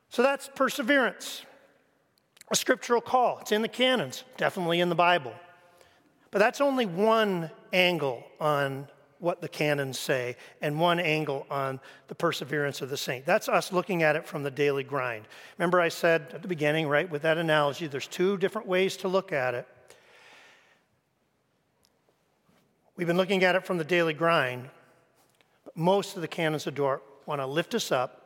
So 0.10 0.24
that's 0.24 0.50
perseverance, 0.56 1.44
a 2.50 2.56
scriptural 2.56 3.02
call. 3.02 3.40
It's 3.40 3.52
in 3.52 3.62
the 3.62 3.68
canons, 3.68 4.24
definitely 4.38 4.80
in 4.80 4.90
the 4.90 4.96
Bible. 4.96 5.34
But 6.32 6.40
that's 6.40 6.62
only 6.62 6.86
one 6.86 7.52
angle 7.74 8.24
on 8.40 8.88
what 9.20 9.42
the 9.42 9.50
canons 9.50 9.98
say 9.98 10.36
and 10.62 10.80
one 10.80 11.00
angle 11.00 11.46
on 11.50 11.80
the 12.08 12.16
perseverance 12.16 12.82
of 12.82 12.90
the 12.90 12.98
saint. 12.98 13.26
That's 13.26 13.50
us 13.50 13.72
looking 13.72 14.04
at 14.04 14.16
it 14.16 14.28
from 14.28 14.44
the 14.44 14.52
daily 14.52 14.84
grind. 14.84 15.26
Remember, 15.58 15.82
I 15.82 15.90
said 15.90 16.28
at 16.34 16.42
the 16.42 16.48
beginning, 16.48 16.88
right, 16.88 17.10
with 17.10 17.24
that 17.24 17.38
analogy, 17.38 17.88
there's 17.88 18.08
two 18.08 18.38
different 18.38 18.68
ways 18.68 18.98
to 18.98 19.08
look 19.08 19.32
at 19.32 19.56
it. 19.56 19.68
We've 22.96 23.08
been 23.08 23.18
looking 23.18 23.44
at 23.44 23.56
it 23.56 23.66
from 23.66 23.78
the 23.78 23.84
daily 23.84 24.14
grind, 24.14 24.70
but 25.64 25.78
most 25.78 26.16
of 26.16 26.22
the 26.22 26.28
canons 26.28 26.66
of 26.66 26.76
Dort 26.76 27.04
want 27.26 27.42
to 27.42 27.46
lift 27.46 27.76
us 27.76 27.92
up 27.92 28.24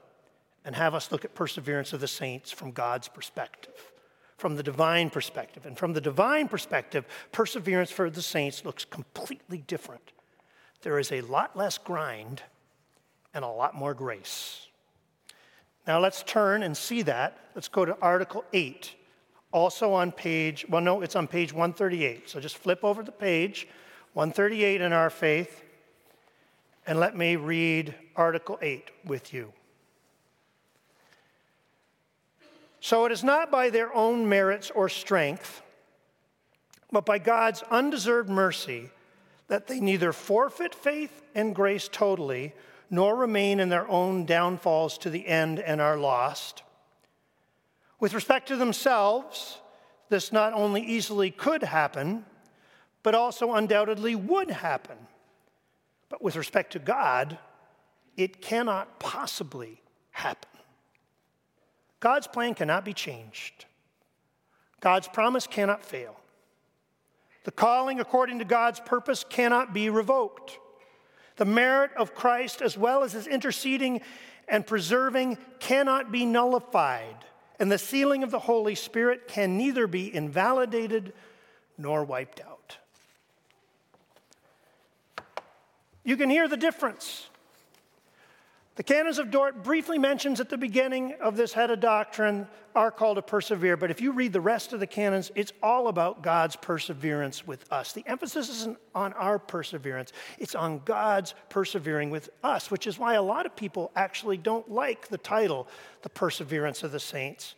and 0.63 0.75
have 0.75 0.93
us 0.93 1.11
look 1.11 1.25
at 1.25 1.35
perseverance 1.35 1.91
of 1.91 1.99
the 1.99 2.07
saints 2.07 2.51
from 2.51 2.71
God's 2.71 3.07
perspective, 3.07 3.91
from 4.41 4.57
the 4.57 4.63
divine 4.63 5.09
perspective. 5.09 5.65
And 5.65 5.77
from 5.77 5.93
the 5.93 6.01
divine 6.01 6.49
perspective, 6.49 7.05
perseverance 7.31 7.91
for 7.91 8.09
the 8.09 8.21
saints 8.21 8.65
looks 8.65 8.83
completely 8.83 9.59
different 9.59 10.11
there 10.81 10.99
is 10.99 11.11
a 11.11 11.21
lot 11.21 11.55
less 11.55 11.77
grind 11.77 12.41
and 13.33 13.45
a 13.45 13.47
lot 13.47 13.75
more 13.75 13.93
grace. 13.93 14.67
Now 15.87 15.99
let's 15.99 16.23
turn 16.23 16.63
and 16.63 16.75
see 16.75 17.01
that. 17.03 17.37
Let's 17.55 17.67
go 17.67 17.85
to 17.85 17.97
Article 18.01 18.43
8, 18.53 18.93
also 19.51 19.93
on 19.93 20.11
page, 20.11 20.65
well, 20.69 20.81
no, 20.81 21.01
it's 21.01 21.15
on 21.15 21.27
page 21.27 21.53
138. 21.53 22.29
So 22.29 22.39
just 22.39 22.57
flip 22.57 22.83
over 22.83 23.03
the 23.03 23.11
page, 23.11 23.67
138 24.13 24.81
in 24.81 24.93
our 24.93 25.09
faith, 25.09 25.63
and 26.87 26.99
let 26.99 27.15
me 27.15 27.35
read 27.35 27.95
Article 28.15 28.57
8 28.61 28.89
with 29.05 29.33
you. 29.33 29.53
So 32.81 33.05
it 33.05 33.11
is 33.11 33.23
not 33.23 33.51
by 33.51 33.69
their 33.69 33.93
own 33.93 34.27
merits 34.27 34.71
or 34.71 34.89
strength, 34.89 35.61
but 36.91 37.05
by 37.05 37.19
God's 37.19 37.63
undeserved 37.69 38.29
mercy 38.29 38.89
that 39.47 39.67
they 39.67 39.79
neither 39.79 40.11
forfeit 40.11 40.73
faith 40.73 41.21
and 41.35 41.53
grace 41.55 41.87
totally, 41.89 42.53
nor 42.89 43.15
remain 43.15 43.59
in 43.59 43.69
their 43.69 43.87
own 43.87 44.25
downfalls 44.25 44.97
to 44.97 45.09
the 45.09 45.27
end 45.27 45.59
and 45.59 45.79
are 45.79 45.97
lost. 45.97 46.63
With 47.99 48.13
respect 48.13 48.47
to 48.47 48.55
themselves, 48.55 49.59
this 50.09 50.31
not 50.31 50.53
only 50.53 50.81
easily 50.81 51.29
could 51.31 51.63
happen, 51.63 52.25
but 53.03 53.13
also 53.13 53.53
undoubtedly 53.53 54.15
would 54.15 54.49
happen. 54.49 54.97
But 56.09 56.21
with 56.21 56.35
respect 56.35 56.73
to 56.73 56.79
God, 56.79 57.37
it 58.17 58.41
cannot 58.41 58.99
possibly 58.99 59.81
happen. 60.11 60.50
God's 62.01 62.27
plan 62.27 62.55
cannot 62.55 62.83
be 62.83 62.93
changed. 62.93 63.65
God's 64.81 65.07
promise 65.07 65.47
cannot 65.47 65.85
fail. 65.85 66.17
The 67.43 67.51
calling 67.51 67.99
according 67.99 68.39
to 68.39 68.45
God's 68.45 68.79
purpose 68.79 69.23
cannot 69.27 69.73
be 69.73 69.89
revoked. 69.89 70.59
The 71.37 71.45
merit 71.45 71.91
of 71.95 72.13
Christ, 72.13 72.61
as 72.61 72.77
well 72.77 73.03
as 73.03 73.13
his 73.13 73.27
interceding 73.27 74.01
and 74.47 74.65
preserving, 74.67 75.37
cannot 75.59 76.11
be 76.11 76.25
nullified. 76.25 77.25
And 77.59 77.71
the 77.71 77.77
sealing 77.77 78.23
of 78.23 78.31
the 78.31 78.39
Holy 78.39 78.75
Spirit 78.75 79.27
can 79.27 79.57
neither 79.57 79.85
be 79.85 80.13
invalidated 80.13 81.13
nor 81.77 82.03
wiped 82.03 82.41
out. 82.41 82.77
You 86.03 86.17
can 86.17 86.31
hear 86.31 86.47
the 86.47 86.57
difference. 86.57 87.29
The 88.81 88.93
canons 88.93 89.19
of 89.19 89.29
Dort 89.29 89.61
briefly 89.61 89.99
mentions 89.99 90.39
at 90.39 90.49
the 90.49 90.57
beginning 90.57 91.13
of 91.21 91.37
this 91.37 91.53
head 91.53 91.69
of 91.69 91.79
doctrine 91.79 92.47
are 92.73 92.89
called 92.89 93.17
to 93.17 93.21
persevere, 93.21 93.77
but 93.77 93.91
if 93.91 94.01
you 94.01 94.11
read 94.11 94.33
the 94.33 94.41
rest 94.41 94.73
of 94.73 94.79
the 94.79 94.87
canons, 94.87 95.31
it's 95.35 95.53
all 95.61 95.87
about 95.87 96.23
God's 96.23 96.55
perseverance 96.55 97.45
with 97.45 97.71
us. 97.71 97.93
The 97.93 98.03
emphasis 98.07 98.49
isn't 98.49 98.79
on 98.95 99.13
our 99.13 99.37
perseverance, 99.37 100.13
it's 100.39 100.55
on 100.55 100.81
God's 100.83 101.35
persevering 101.49 102.09
with 102.09 102.31
us, 102.43 102.71
which 102.71 102.87
is 102.87 102.97
why 102.97 103.13
a 103.13 103.21
lot 103.21 103.45
of 103.45 103.55
people 103.55 103.91
actually 103.95 104.37
don't 104.37 104.67
like 104.71 105.09
the 105.09 105.19
title, 105.19 105.67
The 106.01 106.09
Perseverance 106.09 106.81
of 106.81 106.91
the 106.91 106.99
Saints. 106.99 107.53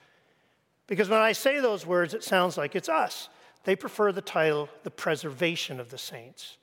Because 0.87 1.07
when 1.07 1.21
I 1.21 1.31
say 1.31 1.61
those 1.61 1.85
words, 1.85 2.13
it 2.13 2.25
sounds 2.25 2.57
like 2.57 2.75
it's 2.75 2.89
us. 2.89 3.29
They 3.63 3.77
prefer 3.77 4.11
the 4.11 4.19
title, 4.19 4.67
The 4.83 4.91
Preservation 4.91 5.79
of 5.79 5.89
the 5.89 5.97
Saints 5.97 6.57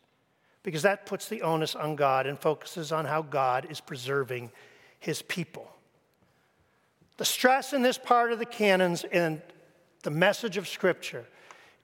because 0.62 0.82
that 0.82 1.06
puts 1.06 1.28
the 1.28 1.42
onus 1.42 1.74
on 1.74 1.96
God 1.96 2.26
and 2.26 2.38
focuses 2.38 2.92
on 2.92 3.04
how 3.04 3.22
God 3.22 3.66
is 3.70 3.80
preserving 3.80 4.50
his 4.98 5.22
people. 5.22 5.70
The 7.16 7.24
stress 7.24 7.72
in 7.72 7.82
this 7.82 7.98
part 7.98 8.32
of 8.32 8.38
the 8.38 8.46
canons 8.46 9.04
and 9.04 9.40
the 10.02 10.10
message 10.10 10.56
of 10.56 10.68
Scripture 10.68 11.26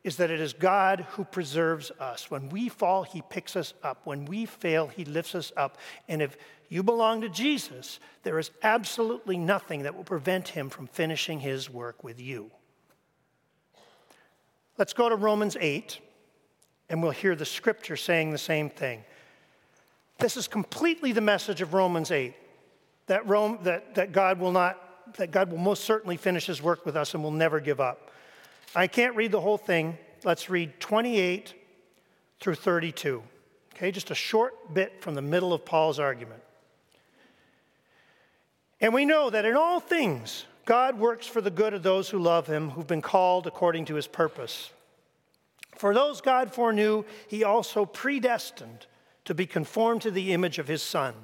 is 0.04 0.16
that 0.16 0.30
it 0.30 0.40
is 0.40 0.52
God 0.52 1.06
who 1.11 1.25
preserves 1.25 1.90
us. 1.99 2.30
When 2.30 2.49
we 2.49 2.68
fall, 2.68 3.02
he 3.02 3.23
picks 3.28 3.56
us 3.56 3.75
up. 3.83 4.02
When 4.04 4.25
we 4.25 4.47
fail, 4.47 4.87
he 4.87 5.04
lifts 5.04 5.35
us 5.35 5.52
up. 5.56 5.78
And 6.09 6.23
if 6.23 6.37
you 6.68 6.83
belong 6.83 7.23
to 7.23 7.28
Jesus, 7.28 7.99
there 8.23 8.38
is 8.38 8.50
absolutely 8.62 9.37
nothing 9.37 9.83
that 9.83 9.97
will 9.97 10.04
prevent 10.04 10.49
him 10.49 10.71
from 10.71 10.87
finishing 10.87 11.40
his 11.40 11.68
work 11.68 12.04
with 12.04 12.21
you. 12.21 12.50
Let's 14.79 14.92
go 14.92 15.09
to 15.09 15.16
Romans 15.16 15.57
8 15.59 15.98
and 16.88 17.03
we'll 17.03 17.11
hear 17.11 17.35
the 17.35 17.44
scripture 17.44 17.96
saying 17.96 18.31
the 18.31 18.38
same 18.38 18.70
thing. 18.70 19.05
This 20.18 20.37
is 20.37 20.49
completely 20.49 21.12
the 21.12 21.20
message 21.20 21.61
of 21.61 21.75
Romans 21.75 22.11
8 22.11 22.35
that, 23.07 23.27
Rome, 23.27 23.59
that, 23.62 23.94
that 23.94 24.12
God 24.12 24.40
will 24.40 24.53
not, 24.53 25.14
that 25.16 25.31
God 25.31 25.51
will 25.51 25.59
most 25.59 25.85
certainly 25.85 26.16
finish 26.16 26.46
his 26.46 26.61
work 26.61 26.85
with 26.85 26.96
us 26.96 27.14
and 27.14 27.22
will 27.22 27.31
never 27.31 27.61
give 27.61 27.81
up. 27.81 28.11
I 28.75 28.87
can't 28.87 29.14
read 29.14 29.31
the 29.31 29.40
whole 29.40 29.59
thing. 29.59 29.96
Let's 30.25 30.51
read 30.51 30.81
28 30.81 31.55
through 32.40 32.57
32. 32.57 33.22
Okay, 33.75 33.90
just 33.90 34.11
a 34.11 34.14
short 34.14 34.75
bit 34.75 35.01
from 35.01 35.14
the 35.14 35.22
middle 35.22 35.53
of 35.53 35.64
Paul's 35.64 35.99
argument. 35.99 36.42
And 38.81 38.92
we 38.92 39.05
know 39.05 39.31
that 39.31 39.44
in 39.44 39.55
all 39.55 39.81
things, 39.81 40.44
God 40.64 40.99
works 40.99 41.27
for 41.27 41.40
the 41.40 41.51
good 41.51 41.75
of 41.75 41.83
those 41.83 42.11
who 42.11 42.18
love 42.18 42.46
him, 42.46 42.70
who've 42.70 42.87
been 42.87 43.03
called 43.03 43.46
according 43.46 43.85
to 43.87 43.94
his 43.94 44.07
purpose. 44.07 44.70
For 45.76 45.94
those 45.94 46.20
God 46.20 46.52
foreknew, 46.52 47.04
he 47.28 47.44
also 47.44 47.84
predestined 47.84 48.86
to 49.24 49.34
be 49.34 49.46
conformed 49.46 50.02
to 50.02 50.10
the 50.10 50.32
image 50.32 50.58
of 50.58 50.68
his 50.68 50.82
Son, 50.82 51.14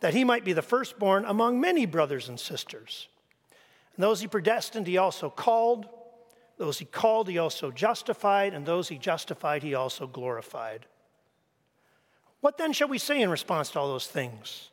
that 0.00 0.14
he 0.14 0.24
might 0.24 0.44
be 0.44 0.52
the 0.52 0.62
firstborn 0.62 1.24
among 1.24 1.60
many 1.60 1.86
brothers 1.86 2.28
and 2.28 2.38
sisters. 2.38 3.08
And 3.96 4.02
those 4.02 4.20
he 4.20 4.26
predestined, 4.26 4.86
he 4.86 4.98
also 4.98 5.30
called. 5.30 5.86
Those 6.58 6.78
he 6.78 6.84
called, 6.84 7.28
he 7.28 7.38
also 7.38 7.70
justified. 7.70 8.52
And 8.52 8.66
those 8.66 8.88
he 8.88 8.98
justified, 8.98 9.62
he 9.62 9.74
also 9.74 10.06
glorified. 10.06 10.86
What 12.40 12.58
then 12.58 12.72
shall 12.72 12.88
we 12.88 12.98
say 12.98 13.22
in 13.22 13.30
response 13.30 13.70
to 13.70 13.80
all 13.80 13.88
those 13.88 14.06
things? 14.06 14.70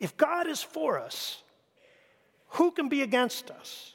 If 0.00 0.16
God 0.16 0.46
is 0.46 0.62
for 0.62 0.98
us, 0.98 1.42
who 2.52 2.70
can 2.70 2.88
be 2.88 3.02
against 3.02 3.50
us? 3.50 3.94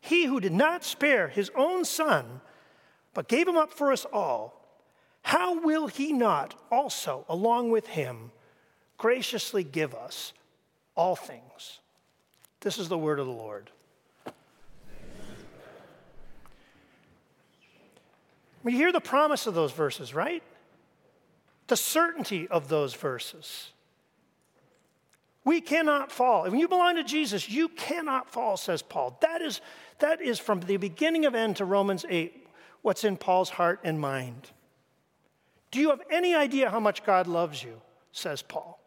He 0.00 0.26
who 0.26 0.40
did 0.40 0.52
not 0.52 0.84
spare 0.84 1.28
his 1.28 1.50
own 1.56 1.84
son, 1.84 2.40
but 3.14 3.28
gave 3.28 3.46
him 3.46 3.56
up 3.56 3.72
for 3.72 3.92
us 3.92 4.04
all, 4.12 4.62
how 5.22 5.60
will 5.60 5.86
he 5.86 6.12
not 6.12 6.54
also, 6.70 7.24
along 7.28 7.70
with 7.70 7.86
him, 7.86 8.32
graciously 8.98 9.64
give 9.64 9.94
us 9.94 10.32
all 10.96 11.14
things? 11.14 11.80
This 12.60 12.78
is 12.78 12.88
the 12.88 12.98
word 12.98 13.18
of 13.18 13.26
the 13.26 13.32
Lord. 13.32 13.70
We 18.62 18.72
hear 18.72 18.92
the 18.92 19.00
promise 19.00 19.46
of 19.46 19.54
those 19.54 19.72
verses, 19.72 20.14
right? 20.14 20.42
The 21.66 21.76
certainty 21.76 22.46
of 22.48 22.68
those 22.68 22.94
verses. 22.94 23.70
We 25.44 25.60
cannot 25.60 26.12
fall. 26.12 26.44
When 26.44 26.60
you 26.60 26.68
belong 26.68 26.94
to 26.96 27.04
Jesus, 27.04 27.48
you 27.48 27.68
cannot 27.68 28.30
fall, 28.30 28.56
says 28.56 28.80
Paul. 28.80 29.18
That 29.20 29.42
is, 29.42 29.60
that 29.98 30.20
is 30.20 30.38
from 30.38 30.60
the 30.60 30.76
beginning 30.76 31.26
of 31.26 31.34
end 31.34 31.56
to 31.56 31.64
Romans 31.64 32.04
8 32.08 32.41
what's 32.82 33.04
in 33.04 33.16
Paul's 33.16 33.50
heart 33.50 33.80
and 33.84 33.98
mind. 33.98 34.50
Do 35.70 35.80
you 35.80 35.90
have 35.90 36.02
any 36.10 36.34
idea 36.34 36.70
how 36.70 36.80
much 36.80 37.04
God 37.04 37.26
loves 37.26 37.62
you? 37.62 37.80
says 38.12 38.42
Paul. 38.42 38.78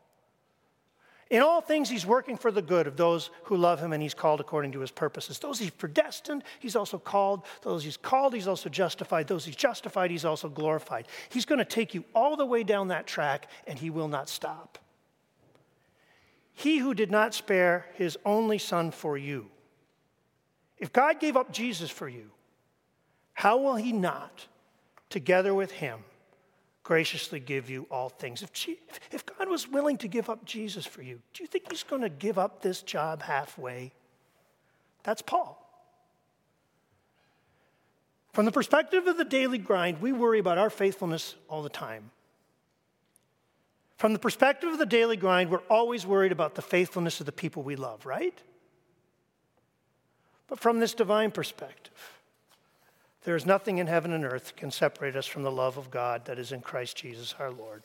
In 1.31 1.41
all 1.41 1.59
things, 1.59 1.89
he's 1.89 2.05
working 2.05 2.37
for 2.37 2.51
the 2.51 2.61
good 2.61 2.85
of 2.85 2.97
those 2.97 3.31
who 3.45 3.57
love 3.57 3.79
him 3.79 3.93
and 3.93 4.03
he's 4.03 4.13
called 4.13 4.39
according 4.39 4.73
to 4.73 4.79
his 4.79 4.91
purposes. 4.91 5.39
Those 5.39 5.57
he's 5.57 5.71
predestined, 5.71 6.43
he's 6.59 6.75
also 6.75 6.99
called. 6.99 7.43
Those 7.63 7.83
he's 7.83 7.97
called, 7.97 8.35
he's 8.35 8.47
also 8.47 8.69
justified. 8.69 9.27
Those 9.27 9.43
he's 9.43 9.55
justified, 9.55 10.11
he's 10.11 10.25
also 10.25 10.49
glorified. 10.49 11.07
He's 11.29 11.45
going 11.45 11.57
to 11.57 11.65
take 11.65 11.95
you 11.95 12.05
all 12.13 12.35
the 12.35 12.45
way 12.45 12.63
down 12.63 12.89
that 12.89 13.07
track 13.07 13.49
and 13.65 13.79
he 13.79 13.89
will 13.89 14.07
not 14.07 14.29
stop. 14.29 14.77
He 16.53 16.77
who 16.77 16.93
did 16.93 17.09
not 17.09 17.33
spare 17.33 17.87
his 17.95 18.17
only 18.23 18.59
son 18.59 18.91
for 18.91 19.17
you. 19.17 19.47
If 20.77 20.93
God 20.93 21.19
gave 21.19 21.35
up 21.35 21.51
Jesus 21.51 21.89
for 21.89 22.07
you, 22.07 22.29
how 23.35 23.57
will 23.57 23.75
he 23.75 23.91
not, 23.91 24.47
together 25.09 25.53
with 25.53 25.71
him, 25.71 25.99
graciously 26.83 27.39
give 27.39 27.69
you 27.69 27.85
all 27.91 28.09
things? 28.09 28.41
If, 28.41 28.51
if 29.11 29.25
God 29.25 29.49
was 29.49 29.67
willing 29.67 29.97
to 29.97 30.07
give 30.07 30.29
up 30.29 30.45
Jesus 30.45 30.85
for 30.85 31.01
you, 31.01 31.21
do 31.33 31.43
you 31.43 31.47
think 31.47 31.69
he's 31.69 31.83
going 31.83 32.01
to 32.01 32.09
give 32.09 32.39
up 32.39 32.61
this 32.61 32.81
job 32.81 33.21
halfway? 33.21 33.91
That's 35.03 35.21
Paul. 35.21 35.61
From 38.31 38.45
the 38.45 38.51
perspective 38.51 39.05
of 39.05 39.17
the 39.17 39.25
daily 39.25 39.57
grind, 39.57 40.01
we 40.01 40.11
worry 40.11 40.39
about 40.39 40.57
our 40.57 40.69
faithfulness 40.69 41.35
all 41.49 41.61
the 41.61 41.69
time. 41.69 42.11
From 43.97 44.13
the 44.13 44.19
perspective 44.19 44.69
of 44.71 44.77
the 44.77 44.85
daily 44.85 45.17
grind, 45.17 45.49
we're 45.49 45.59
always 45.69 46.05
worried 46.05 46.31
about 46.31 46.55
the 46.55 46.61
faithfulness 46.61 47.19
of 47.19 47.25
the 47.25 47.31
people 47.31 47.63
we 47.63 47.75
love, 47.75 48.05
right? 48.05 48.37
But 50.47 50.59
from 50.59 50.79
this 50.79 50.93
divine 50.93 51.31
perspective, 51.31 51.93
there 53.25 53.35
is 53.35 53.45
nothing 53.45 53.79
in 53.79 53.87
heaven 53.87 54.13
and 54.13 54.23
earth 54.23 54.55
can 54.55 54.71
separate 54.71 55.15
us 55.15 55.25
from 55.25 55.43
the 55.43 55.51
love 55.51 55.77
of 55.77 55.91
God 55.91 56.25
that 56.25 56.39
is 56.39 56.51
in 56.51 56.61
Christ 56.61 56.95
Jesus 56.95 57.35
our 57.39 57.51
Lord. 57.51 57.83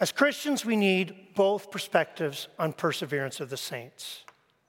As 0.00 0.12
Christians, 0.12 0.64
we 0.64 0.76
need 0.76 1.34
both 1.34 1.70
perspectives 1.70 2.48
on 2.58 2.72
perseverance 2.72 3.40
of 3.40 3.50
the 3.50 3.56
saints. 3.56 4.22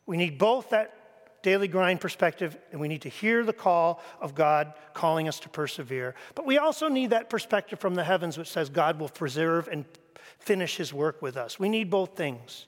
We 0.05 0.17
need 0.17 0.37
both 0.37 0.69
that 0.71 1.41
daily 1.43 1.67
grind 1.67 2.01
perspective, 2.01 2.57
and 2.71 2.81
we 2.81 2.87
need 2.87 3.03
to 3.03 3.09
hear 3.09 3.43
the 3.43 3.53
call 3.53 4.01
of 4.19 4.33
God 4.33 4.73
calling 4.95 5.27
us 5.27 5.39
to 5.41 5.49
persevere. 5.49 6.15
But 6.33 6.47
we 6.47 6.57
also 6.57 6.87
need 6.87 7.11
that 7.11 7.29
perspective 7.29 7.79
from 7.79 7.93
the 7.93 8.03
heavens, 8.03 8.37
which 8.37 8.49
says 8.49 8.69
God 8.69 8.99
will 8.99 9.09
preserve 9.09 9.67
and 9.67 9.85
finish 10.39 10.77
his 10.77 10.91
work 10.91 11.21
with 11.21 11.37
us. 11.37 11.59
We 11.59 11.69
need 11.69 11.91
both 11.91 12.15
things. 12.15 12.65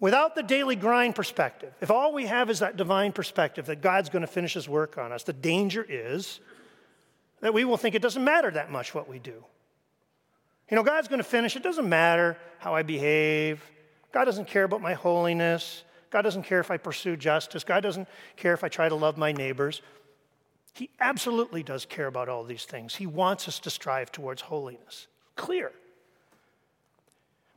Without 0.00 0.34
the 0.34 0.42
daily 0.42 0.76
grind 0.76 1.14
perspective, 1.14 1.74
if 1.82 1.90
all 1.90 2.14
we 2.14 2.26
have 2.26 2.48
is 2.48 2.60
that 2.60 2.76
divine 2.76 3.12
perspective 3.12 3.66
that 3.66 3.82
God's 3.82 4.08
going 4.08 4.22
to 4.22 4.26
finish 4.26 4.54
his 4.54 4.66
work 4.66 4.96
on 4.96 5.12
us, 5.12 5.24
the 5.24 5.34
danger 5.34 5.84
is 5.86 6.40
that 7.40 7.52
we 7.52 7.64
will 7.64 7.76
think 7.76 7.94
it 7.94 8.02
doesn't 8.02 8.24
matter 8.24 8.50
that 8.50 8.70
much 8.70 8.94
what 8.94 9.08
we 9.08 9.18
do. 9.18 9.44
You 10.70 10.76
know, 10.76 10.82
God's 10.82 11.08
going 11.08 11.18
to 11.18 11.24
finish. 11.24 11.54
It 11.54 11.62
doesn't 11.62 11.88
matter 11.88 12.38
how 12.58 12.74
I 12.74 12.82
behave. 12.82 13.62
God 14.12 14.24
doesn't 14.24 14.46
care 14.46 14.64
about 14.64 14.80
my 14.80 14.94
holiness. 14.94 15.84
God 16.10 16.22
doesn't 16.22 16.44
care 16.44 16.60
if 16.60 16.70
I 16.70 16.78
pursue 16.78 17.16
justice. 17.16 17.62
God 17.62 17.82
doesn't 17.82 18.08
care 18.36 18.54
if 18.54 18.64
I 18.64 18.68
try 18.68 18.88
to 18.88 18.94
love 18.94 19.18
my 19.18 19.32
neighbors. 19.32 19.82
He 20.72 20.88
absolutely 20.98 21.62
does 21.62 21.84
care 21.84 22.06
about 22.06 22.28
all 22.28 22.44
these 22.44 22.64
things. 22.64 22.94
He 22.94 23.06
wants 23.06 23.48
us 23.48 23.58
to 23.60 23.70
strive 23.70 24.10
towards 24.12 24.42
holiness. 24.42 25.08
Clear. 25.36 25.72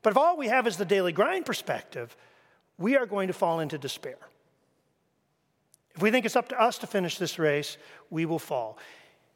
But 0.01 0.11
if 0.11 0.17
all 0.17 0.35
we 0.35 0.47
have 0.47 0.67
is 0.67 0.77
the 0.77 0.85
daily 0.85 1.13
grind 1.13 1.45
perspective, 1.45 2.15
we 2.77 2.97
are 2.97 3.05
going 3.05 3.27
to 3.27 3.33
fall 3.33 3.59
into 3.59 3.77
despair. 3.77 4.17
If 5.95 6.01
we 6.01 6.11
think 6.11 6.25
it's 6.25 6.35
up 6.35 6.49
to 6.49 6.59
us 6.59 6.77
to 6.79 6.87
finish 6.87 7.17
this 7.17 7.37
race, 7.37 7.77
we 8.09 8.25
will 8.25 8.39
fall. 8.39 8.77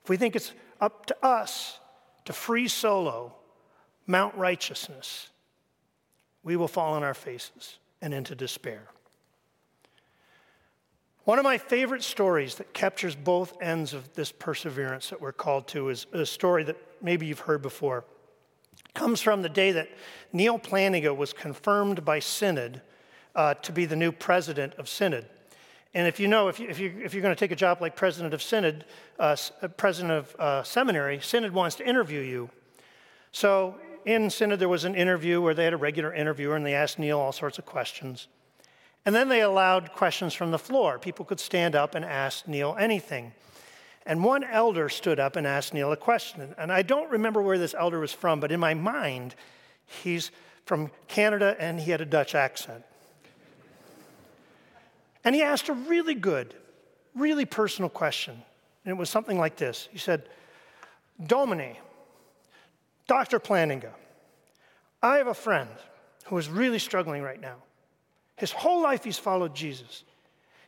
If 0.04 0.10
we 0.10 0.17
think 0.17 0.36
it's 0.36 0.54
up 0.82 1.06
to 1.08 1.26
us 1.26 1.80
to 2.26 2.34
free 2.34 2.67
solo 2.67 3.34
Mount 4.08 4.36
Righteousness, 4.36 5.30
we 6.43 6.56
will 6.56 6.67
fall 6.67 6.93
on 6.93 7.04
our 7.04 7.13
faces 7.13 7.78
and 8.02 8.13
into 8.13 8.36
despair. 8.36 8.88
One 11.26 11.39
of 11.39 11.43
my 11.43 11.58
favorite 11.58 12.04
stories 12.04 12.56
that 12.56 12.73
captures 12.73 13.13
both 13.13 13.62
ends 13.62 13.93
of 13.93 14.13
this 14.13 14.32
perseverance 14.32 15.10
that 15.10 15.19
we're 15.19 15.34
called 15.34 15.67
to 15.69 15.89
is 15.89 16.08
a 16.13 16.26
story 16.26 16.63
that 16.63 16.78
maybe 17.02 17.26
you've 17.26 17.39
heard 17.39 17.62
before. 17.62 18.06
It 18.86 18.93
comes 18.93 19.21
from 19.21 19.41
the 19.41 19.50
day 19.50 19.73
that 19.73 19.89
Neil 20.32 20.58
Plantinga 20.58 21.13
was 21.15 21.34
confirmed 21.34 22.06
by 22.06 22.19
Synod 22.19 22.82
uh, 23.38 23.54
to 23.54 23.71
be 23.71 23.86
the 23.86 23.95
new 23.95 24.12
president 24.12 24.73
of 24.73 24.89
Synod. 24.89 25.26
And 25.93 26.08
if 26.08 26.19
you 26.19 26.28
know, 26.28 26.50
if, 26.50 26.60
you, 26.60 26.67
if, 26.67 26.80
you, 26.80 26.93
if 27.04 27.13
you're 27.13 27.21
going 27.21 27.34
to 27.34 27.39
take 27.39 27.52
a 27.52 27.56
job 27.56 27.80
like 27.80 27.95
president 27.95 28.34
of 28.34 28.41
Synod, 28.41 28.84
uh, 29.19 29.38
uh, 29.62 29.67
president 29.69 30.12
of 30.12 30.36
uh, 30.38 30.63
seminary, 30.63 31.19
Synod 31.21 31.54
wants 31.54 31.76
to 31.78 31.88
interview 31.88 32.19
you. 32.19 32.50
So 33.32 33.76
in 34.06 34.30
Synod, 34.30 34.60
there 34.60 34.67
was 34.67 34.84
an 34.84 34.95
interview 34.95 35.39
where 35.39 35.54
they 35.54 35.63
had 35.63 35.73
a 35.73 35.78
regular 35.78 36.13
interviewer 36.13 36.56
and 36.56 36.65
they 36.65 36.73
asked 36.73 37.00
Neil 37.00 37.19
all 37.19 37.32
sorts 37.32 37.58
of 37.58 37.65
questions. 37.65 38.28
And 39.06 39.15
then 39.15 39.30
they 39.30 39.41
allowed 39.41 39.93
questions 39.93 40.34
from 40.34 40.52
the 40.52 40.60
floor. 40.60 41.00
People 41.00 41.23
could 41.23 41.39
stand 41.39 41.76
up 41.76 41.95
and 41.95 42.04
ask 42.04 42.47
Neil 42.47 42.76
anything. 42.78 43.32
And 44.06 44.23
one 44.23 44.43
elder 44.43 44.89
stood 44.89 45.19
up 45.19 45.36
and 45.36 45.45
asked 45.45 45.73
Neil 45.73 45.91
a 45.91 45.97
question. 45.97 46.56
And 46.58 46.71
I 46.71 46.82
don't 46.82 47.10
remember 47.12 47.41
where 47.41 47.58
this 47.58 47.76
elder 47.78 48.00
was 48.00 48.13
from, 48.13 48.39
but 48.39 48.52
in 48.52 48.60
my 48.60 48.73
mind, 48.73 49.36
he's 49.86 50.32
from 50.65 50.91
Canada 51.08 51.56
and 51.60 51.80
he 51.80 51.91
had 51.91 52.02
a 52.02 52.06
Dutch 52.06 52.34
accent. 52.34 52.84
And 55.27 55.35
he 55.35 55.41
asked 55.41 55.67
a 55.67 55.73
really 55.73 56.15
good, 56.15 56.53
really 57.13 57.43
personal 57.43 57.89
question. 57.89 58.41
And 58.85 58.91
it 58.93 58.97
was 58.97 59.09
something 59.09 59.37
like 59.37 59.57
this 59.57 59.89
He 59.91 59.97
said, 59.97 60.23
Domine, 61.21 61.75
Dr. 63.07 63.37
Plantinga, 63.37 63.89
I 65.03 65.17
have 65.17 65.27
a 65.27 65.33
friend 65.33 65.69
who 66.27 66.37
is 66.37 66.47
really 66.47 66.79
struggling 66.79 67.23
right 67.23 67.41
now. 67.41 67.57
His 68.37 68.53
whole 68.53 68.81
life 68.81 69.03
he's 69.03 69.17
followed 69.17 69.53
Jesus. 69.53 70.05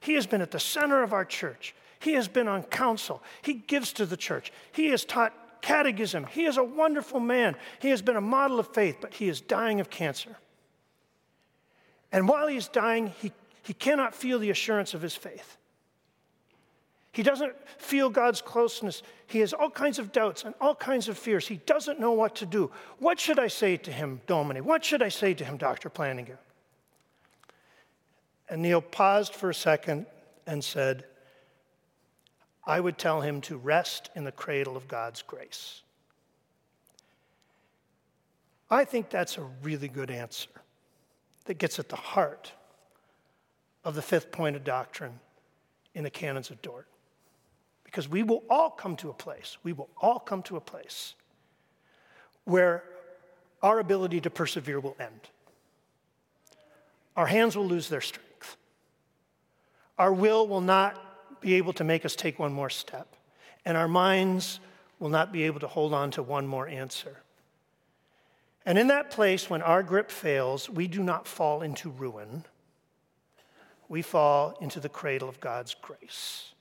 He 0.02 0.16
has 0.16 0.28
been 0.28 0.42
at 0.42 0.52
the 0.52 0.60
center 0.60 1.04
of 1.04 1.14
our 1.14 1.24
church. 1.24 1.74
He 2.02 2.16
has 2.16 2.28
been 2.28 2.50
on 2.50 2.64
council. 2.64 3.24
He 3.42 3.54
gives 3.54 3.94
to 3.94 4.06
the 4.06 4.18
church. 4.18 4.52
He 4.74 4.88
has 4.88 5.06
taught 5.06 5.62
catechism. 5.62 6.26
He 6.26 6.44
is 6.44 6.58
a 6.58 6.64
wonderful 6.66 7.22
man. 7.22 7.56
He 7.82 7.92
has 7.92 8.02
been 8.02 8.18
a 8.18 8.22
model 8.22 8.60
of 8.60 8.74
faith, 8.74 8.98
but 9.00 9.14
he 9.14 9.30
is 9.30 9.40
dying 9.40 9.80
of 9.80 9.90
cancer. 9.90 10.36
And 12.12 12.28
while 12.28 12.48
he 12.48 12.58
is 12.58 12.68
dying, 12.68 13.14
he, 13.22 13.32
he 13.64 13.74
cannot 13.74 14.16
feel 14.16 14.40
the 14.40 14.50
assurance 14.50 14.94
of 14.94 15.02
his 15.02 15.16
faith. 15.16 15.58
He 17.12 17.24
doesn't 17.24 17.54
feel 17.78 18.10
God's 18.10 18.42
closeness. 18.42 19.02
He 19.28 19.40
has 19.40 19.52
all 19.52 19.70
kinds 19.70 20.00
of 20.00 20.12
doubts 20.12 20.44
and 20.44 20.54
all 20.62 20.76
kinds 20.76 21.10
of 21.10 21.18
fears. 21.18 21.48
He 21.48 21.58
doesn't 21.66 22.00
know 22.00 22.12
what 22.12 22.36
to 22.38 22.46
do. 22.46 22.72
What 23.00 23.20
should 23.20 23.40
I 23.40 23.48
say 23.48 23.78
to 23.78 23.92
him, 23.92 24.22
Domine? 24.28 24.64
What 24.64 24.86
should 24.86 25.02
I 25.02 25.10
say 25.10 25.34
to 25.34 25.44
him, 25.44 25.58
Dr. 25.58 25.90
Plantinga? 25.90 26.38
And 28.48 28.62
Neil 28.62 28.82
paused 28.82 29.34
for 29.34 29.50
a 29.50 29.56
second 29.56 30.06
and 30.46 30.64
said, 30.64 31.06
I 32.66 32.80
would 32.80 32.98
tell 32.98 33.22
him 33.22 33.42
to 33.42 33.58
rest 33.58 34.10
in 34.16 34.24
the 34.24 34.32
cradle 34.32 34.78
of 34.78 34.88
God's 34.88 35.22
grace. 35.22 35.82
I 38.70 38.86
think 38.86 39.10
that's 39.10 39.38
a 39.38 39.44
really 39.64 39.88
good 39.88 40.12
answer 40.12 40.50
that 41.46 41.58
gets 41.58 41.80
at 41.80 41.90
the 41.90 41.96
heart 41.96 42.52
of 43.84 43.96
the 43.96 44.02
fifth 44.02 44.32
point 44.32 44.56
of 44.56 44.64
doctrine 44.64 45.20
in 45.94 46.04
the 46.04 46.10
canons 46.10 46.50
of 46.50 46.62
Dort. 46.62 46.88
Because 47.84 48.08
we 48.08 48.24
will 48.24 48.44
all 48.50 48.70
come 48.70 48.96
to 48.98 49.10
a 49.10 49.14
place, 49.14 49.58
we 49.64 49.74
will 49.74 49.90
all 49.98 50.20
come 50.20 50.44
to 50.44 50.58
a 50.58 50.62
place 50.62 51.16
where 52.44 52.84
our 53.62 53.80
ability 53.80 54.22
to 54.22 54.30
persevere 54.30 54.80
will 54.80 54.96
end. 55.00 55.30
Our 57.16 57.26
hands 57.26 57.58
will 57.58 57.68
lose 57.68 57.90
their 57.90 58.02
strength. 58.02 58.58
Our 59.98 60.14
will 60.14 60.48
will 60.48 60.62
not 60.62 61.42
be 61.42 61.56
able 61.56 61.74
to 61.74 61.84
make 61.84 62.06
us 62.06 62.16
take 62.16 62.40
one 62.40 62.54
more 62.54 62.70
step. 62.70 63.16
And 63.66 63.76
our 63.76 63.88
minds 63.88 64.60
will 65.00 65.10
not 65.10 65.32
be 65.32 65.44
able 65.44 65.60
to 65.60 65.68
hold 65.68 65.94
on 65.94 66.12
to 66.12 66.24
one 66.24 66.48
more 66.48 66.68
answer. 66.68 67.18
And 68.66 68.78
in 68.78 68.88
that 68.88 69.12
place, 69.12 69.50
when 69.50 69.62
our 69.62 69.84
grip 69.84 70.12
fails, 70.12 70.70
we 70.70 70.88
do 70.88 71.02
not 71.02 71.28
fall 71.28 71.62
into 71.62 71.90
ruin. 71.90 72.46
We 73.90 74.02
fall 74.02 74.56
into 74.62 74.80
the 74.80 74.88
cradle 74.88 75.28
of 75.28 75.40
God's 75.42 75.76
grace. 75.82 76.54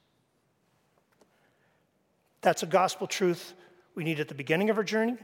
That's 2.40 2.62
a 2.62 2.66
gospel 2.66 3.06
truth 3.06 3.54
we 3.94 4.02
need 4.02 4.18
at 4.18 4.28
the 4.28 4.34
beginning 4.34 4.70
of 4.70 4.78
our 4.78 4.84
journey. 4.84 5.16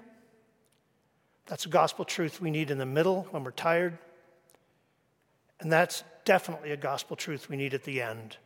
That's 1.47 1.67
a 1.67 1.69
gospel 1.69 2.05
truth 2.05 2.41
we 2.41 2.51
need 2.51 2.71
in 2.71 2.79
the 2.79 2.87
middle 2.87 3.27
when 3.31 3.43
we're 3.43 3.51
tired. 3.51 3.99
And 5.61 5.73
that's 5.73 6.05
definitely 6.25 6.73
a 6.73 6.77
gospel 6.77 7.17
truth 7.17 7.49
we 7.49 7.57
need 7.57 7.75
at 7.75 7.85
the 7.85 8.03
end 8.03 8.37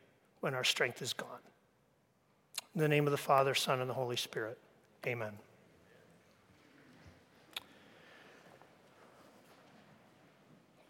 when 0.40 0.54
our 0.54 0.64
strength 0.64 1.02
is 1.02 1.12
gone. 1.12 1.28
In 2.74 2.80
the 2.80 2.88
name 2.88 3.06
of 3.06 3.10
the 3.10 3.16
Father, 3.16 3.54
Son, 3.54 3.80
and 3.80 3.88
the 3.88 3.94
Holy 3.94 4.16
Spirit, 4.16 4.58
amen. 5.06 5.32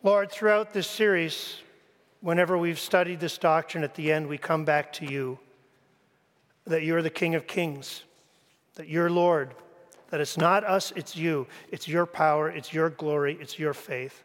Lord, 0.02 0.30
throughout 0.30 0.72
this 0.72 0.86
series, 0.86 1.56
whenever 2.20 2.58
we've 2.58 2.78
studied 2.78 3.20
this 3.20 3.38
doctrine, 3.38 3.84
at 3.84 3.94
the 3.94 4.12
end 4.12 4.26
we 4.26 4.38
come 4.38 4.64
back 4.64 4.92
to 4.94 5.06
you 5.06 5.38
that 6.66 6.82
you're 6.82 7.02
the 7.02 7.10
King 7.10 7.34
of 7.34 7.46
Kings, 7.46 8.02
that 8.74 8.88
you're 8.88 9.10
Lord, 9.10 9.54
that 10.10 10.20
it's 10.20 10.36
not 10.36 10.64
us, 10.64 10.92
it's 10.96 11.16
you. 11.16 11.46
It's 11.70 11.88
your 11.88 12.06
power, 12.06 12.48
it's 12.50 12.72
your 12.72 12.90
glory, 12.90 13.36
it's 13.40 13.58
your 13.58 13.74
faith. 13.74 14.22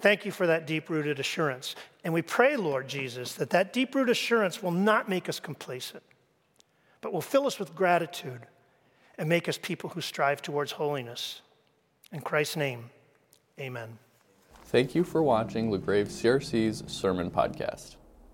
Thank 0.00 0.24
you 0.24 0.32
for 0.32 0.48
that 0.48 0.66
deep 0.66 0.90
rooted 0.90 1.20
assurance. 1.20 1.76
And 2.02 2.12
we 2.12 2.22
pray, 2.22 2.56
Lord 2.56 2.88
Jesus, 2.88 3.34
that 3.34 3.50
that 3.50 3.72
deep 3.72 3.94
rooted 3.94 4.10
assurance 4.10 4.62
will 4.62 4.72
not 4.72 5.08
make 5.08 5.28
us 5.28 5.38
complacent, 5.38 6.02
but 7.00 7.12
will 7.12 7.20
fill 7.20 7.46
us 7.46 7.58
with 7.58 7.74
gratitude 7.74 8.40
and 9.16 9.28
make 9.28 9.48
us 9.48 9.58
people 9.58 9.90
who 9.90 10.00
strive 10.00 10.42
towards 10.42 10.72
holiness. 10.72 11.40
In 12.10 12.20
Christ's 12.20 12.56
name, 12.56 12.90
amen. 13.60 13.98
Thank 14.72 14.94
you 14.94 15.04
for 15.04 15.22
watching 15.22 15.70
LaGrave 15.70 16.08
CRC's 16.08 16.90
Sermon 16.90 17.30
Podcast. 17.30 17.96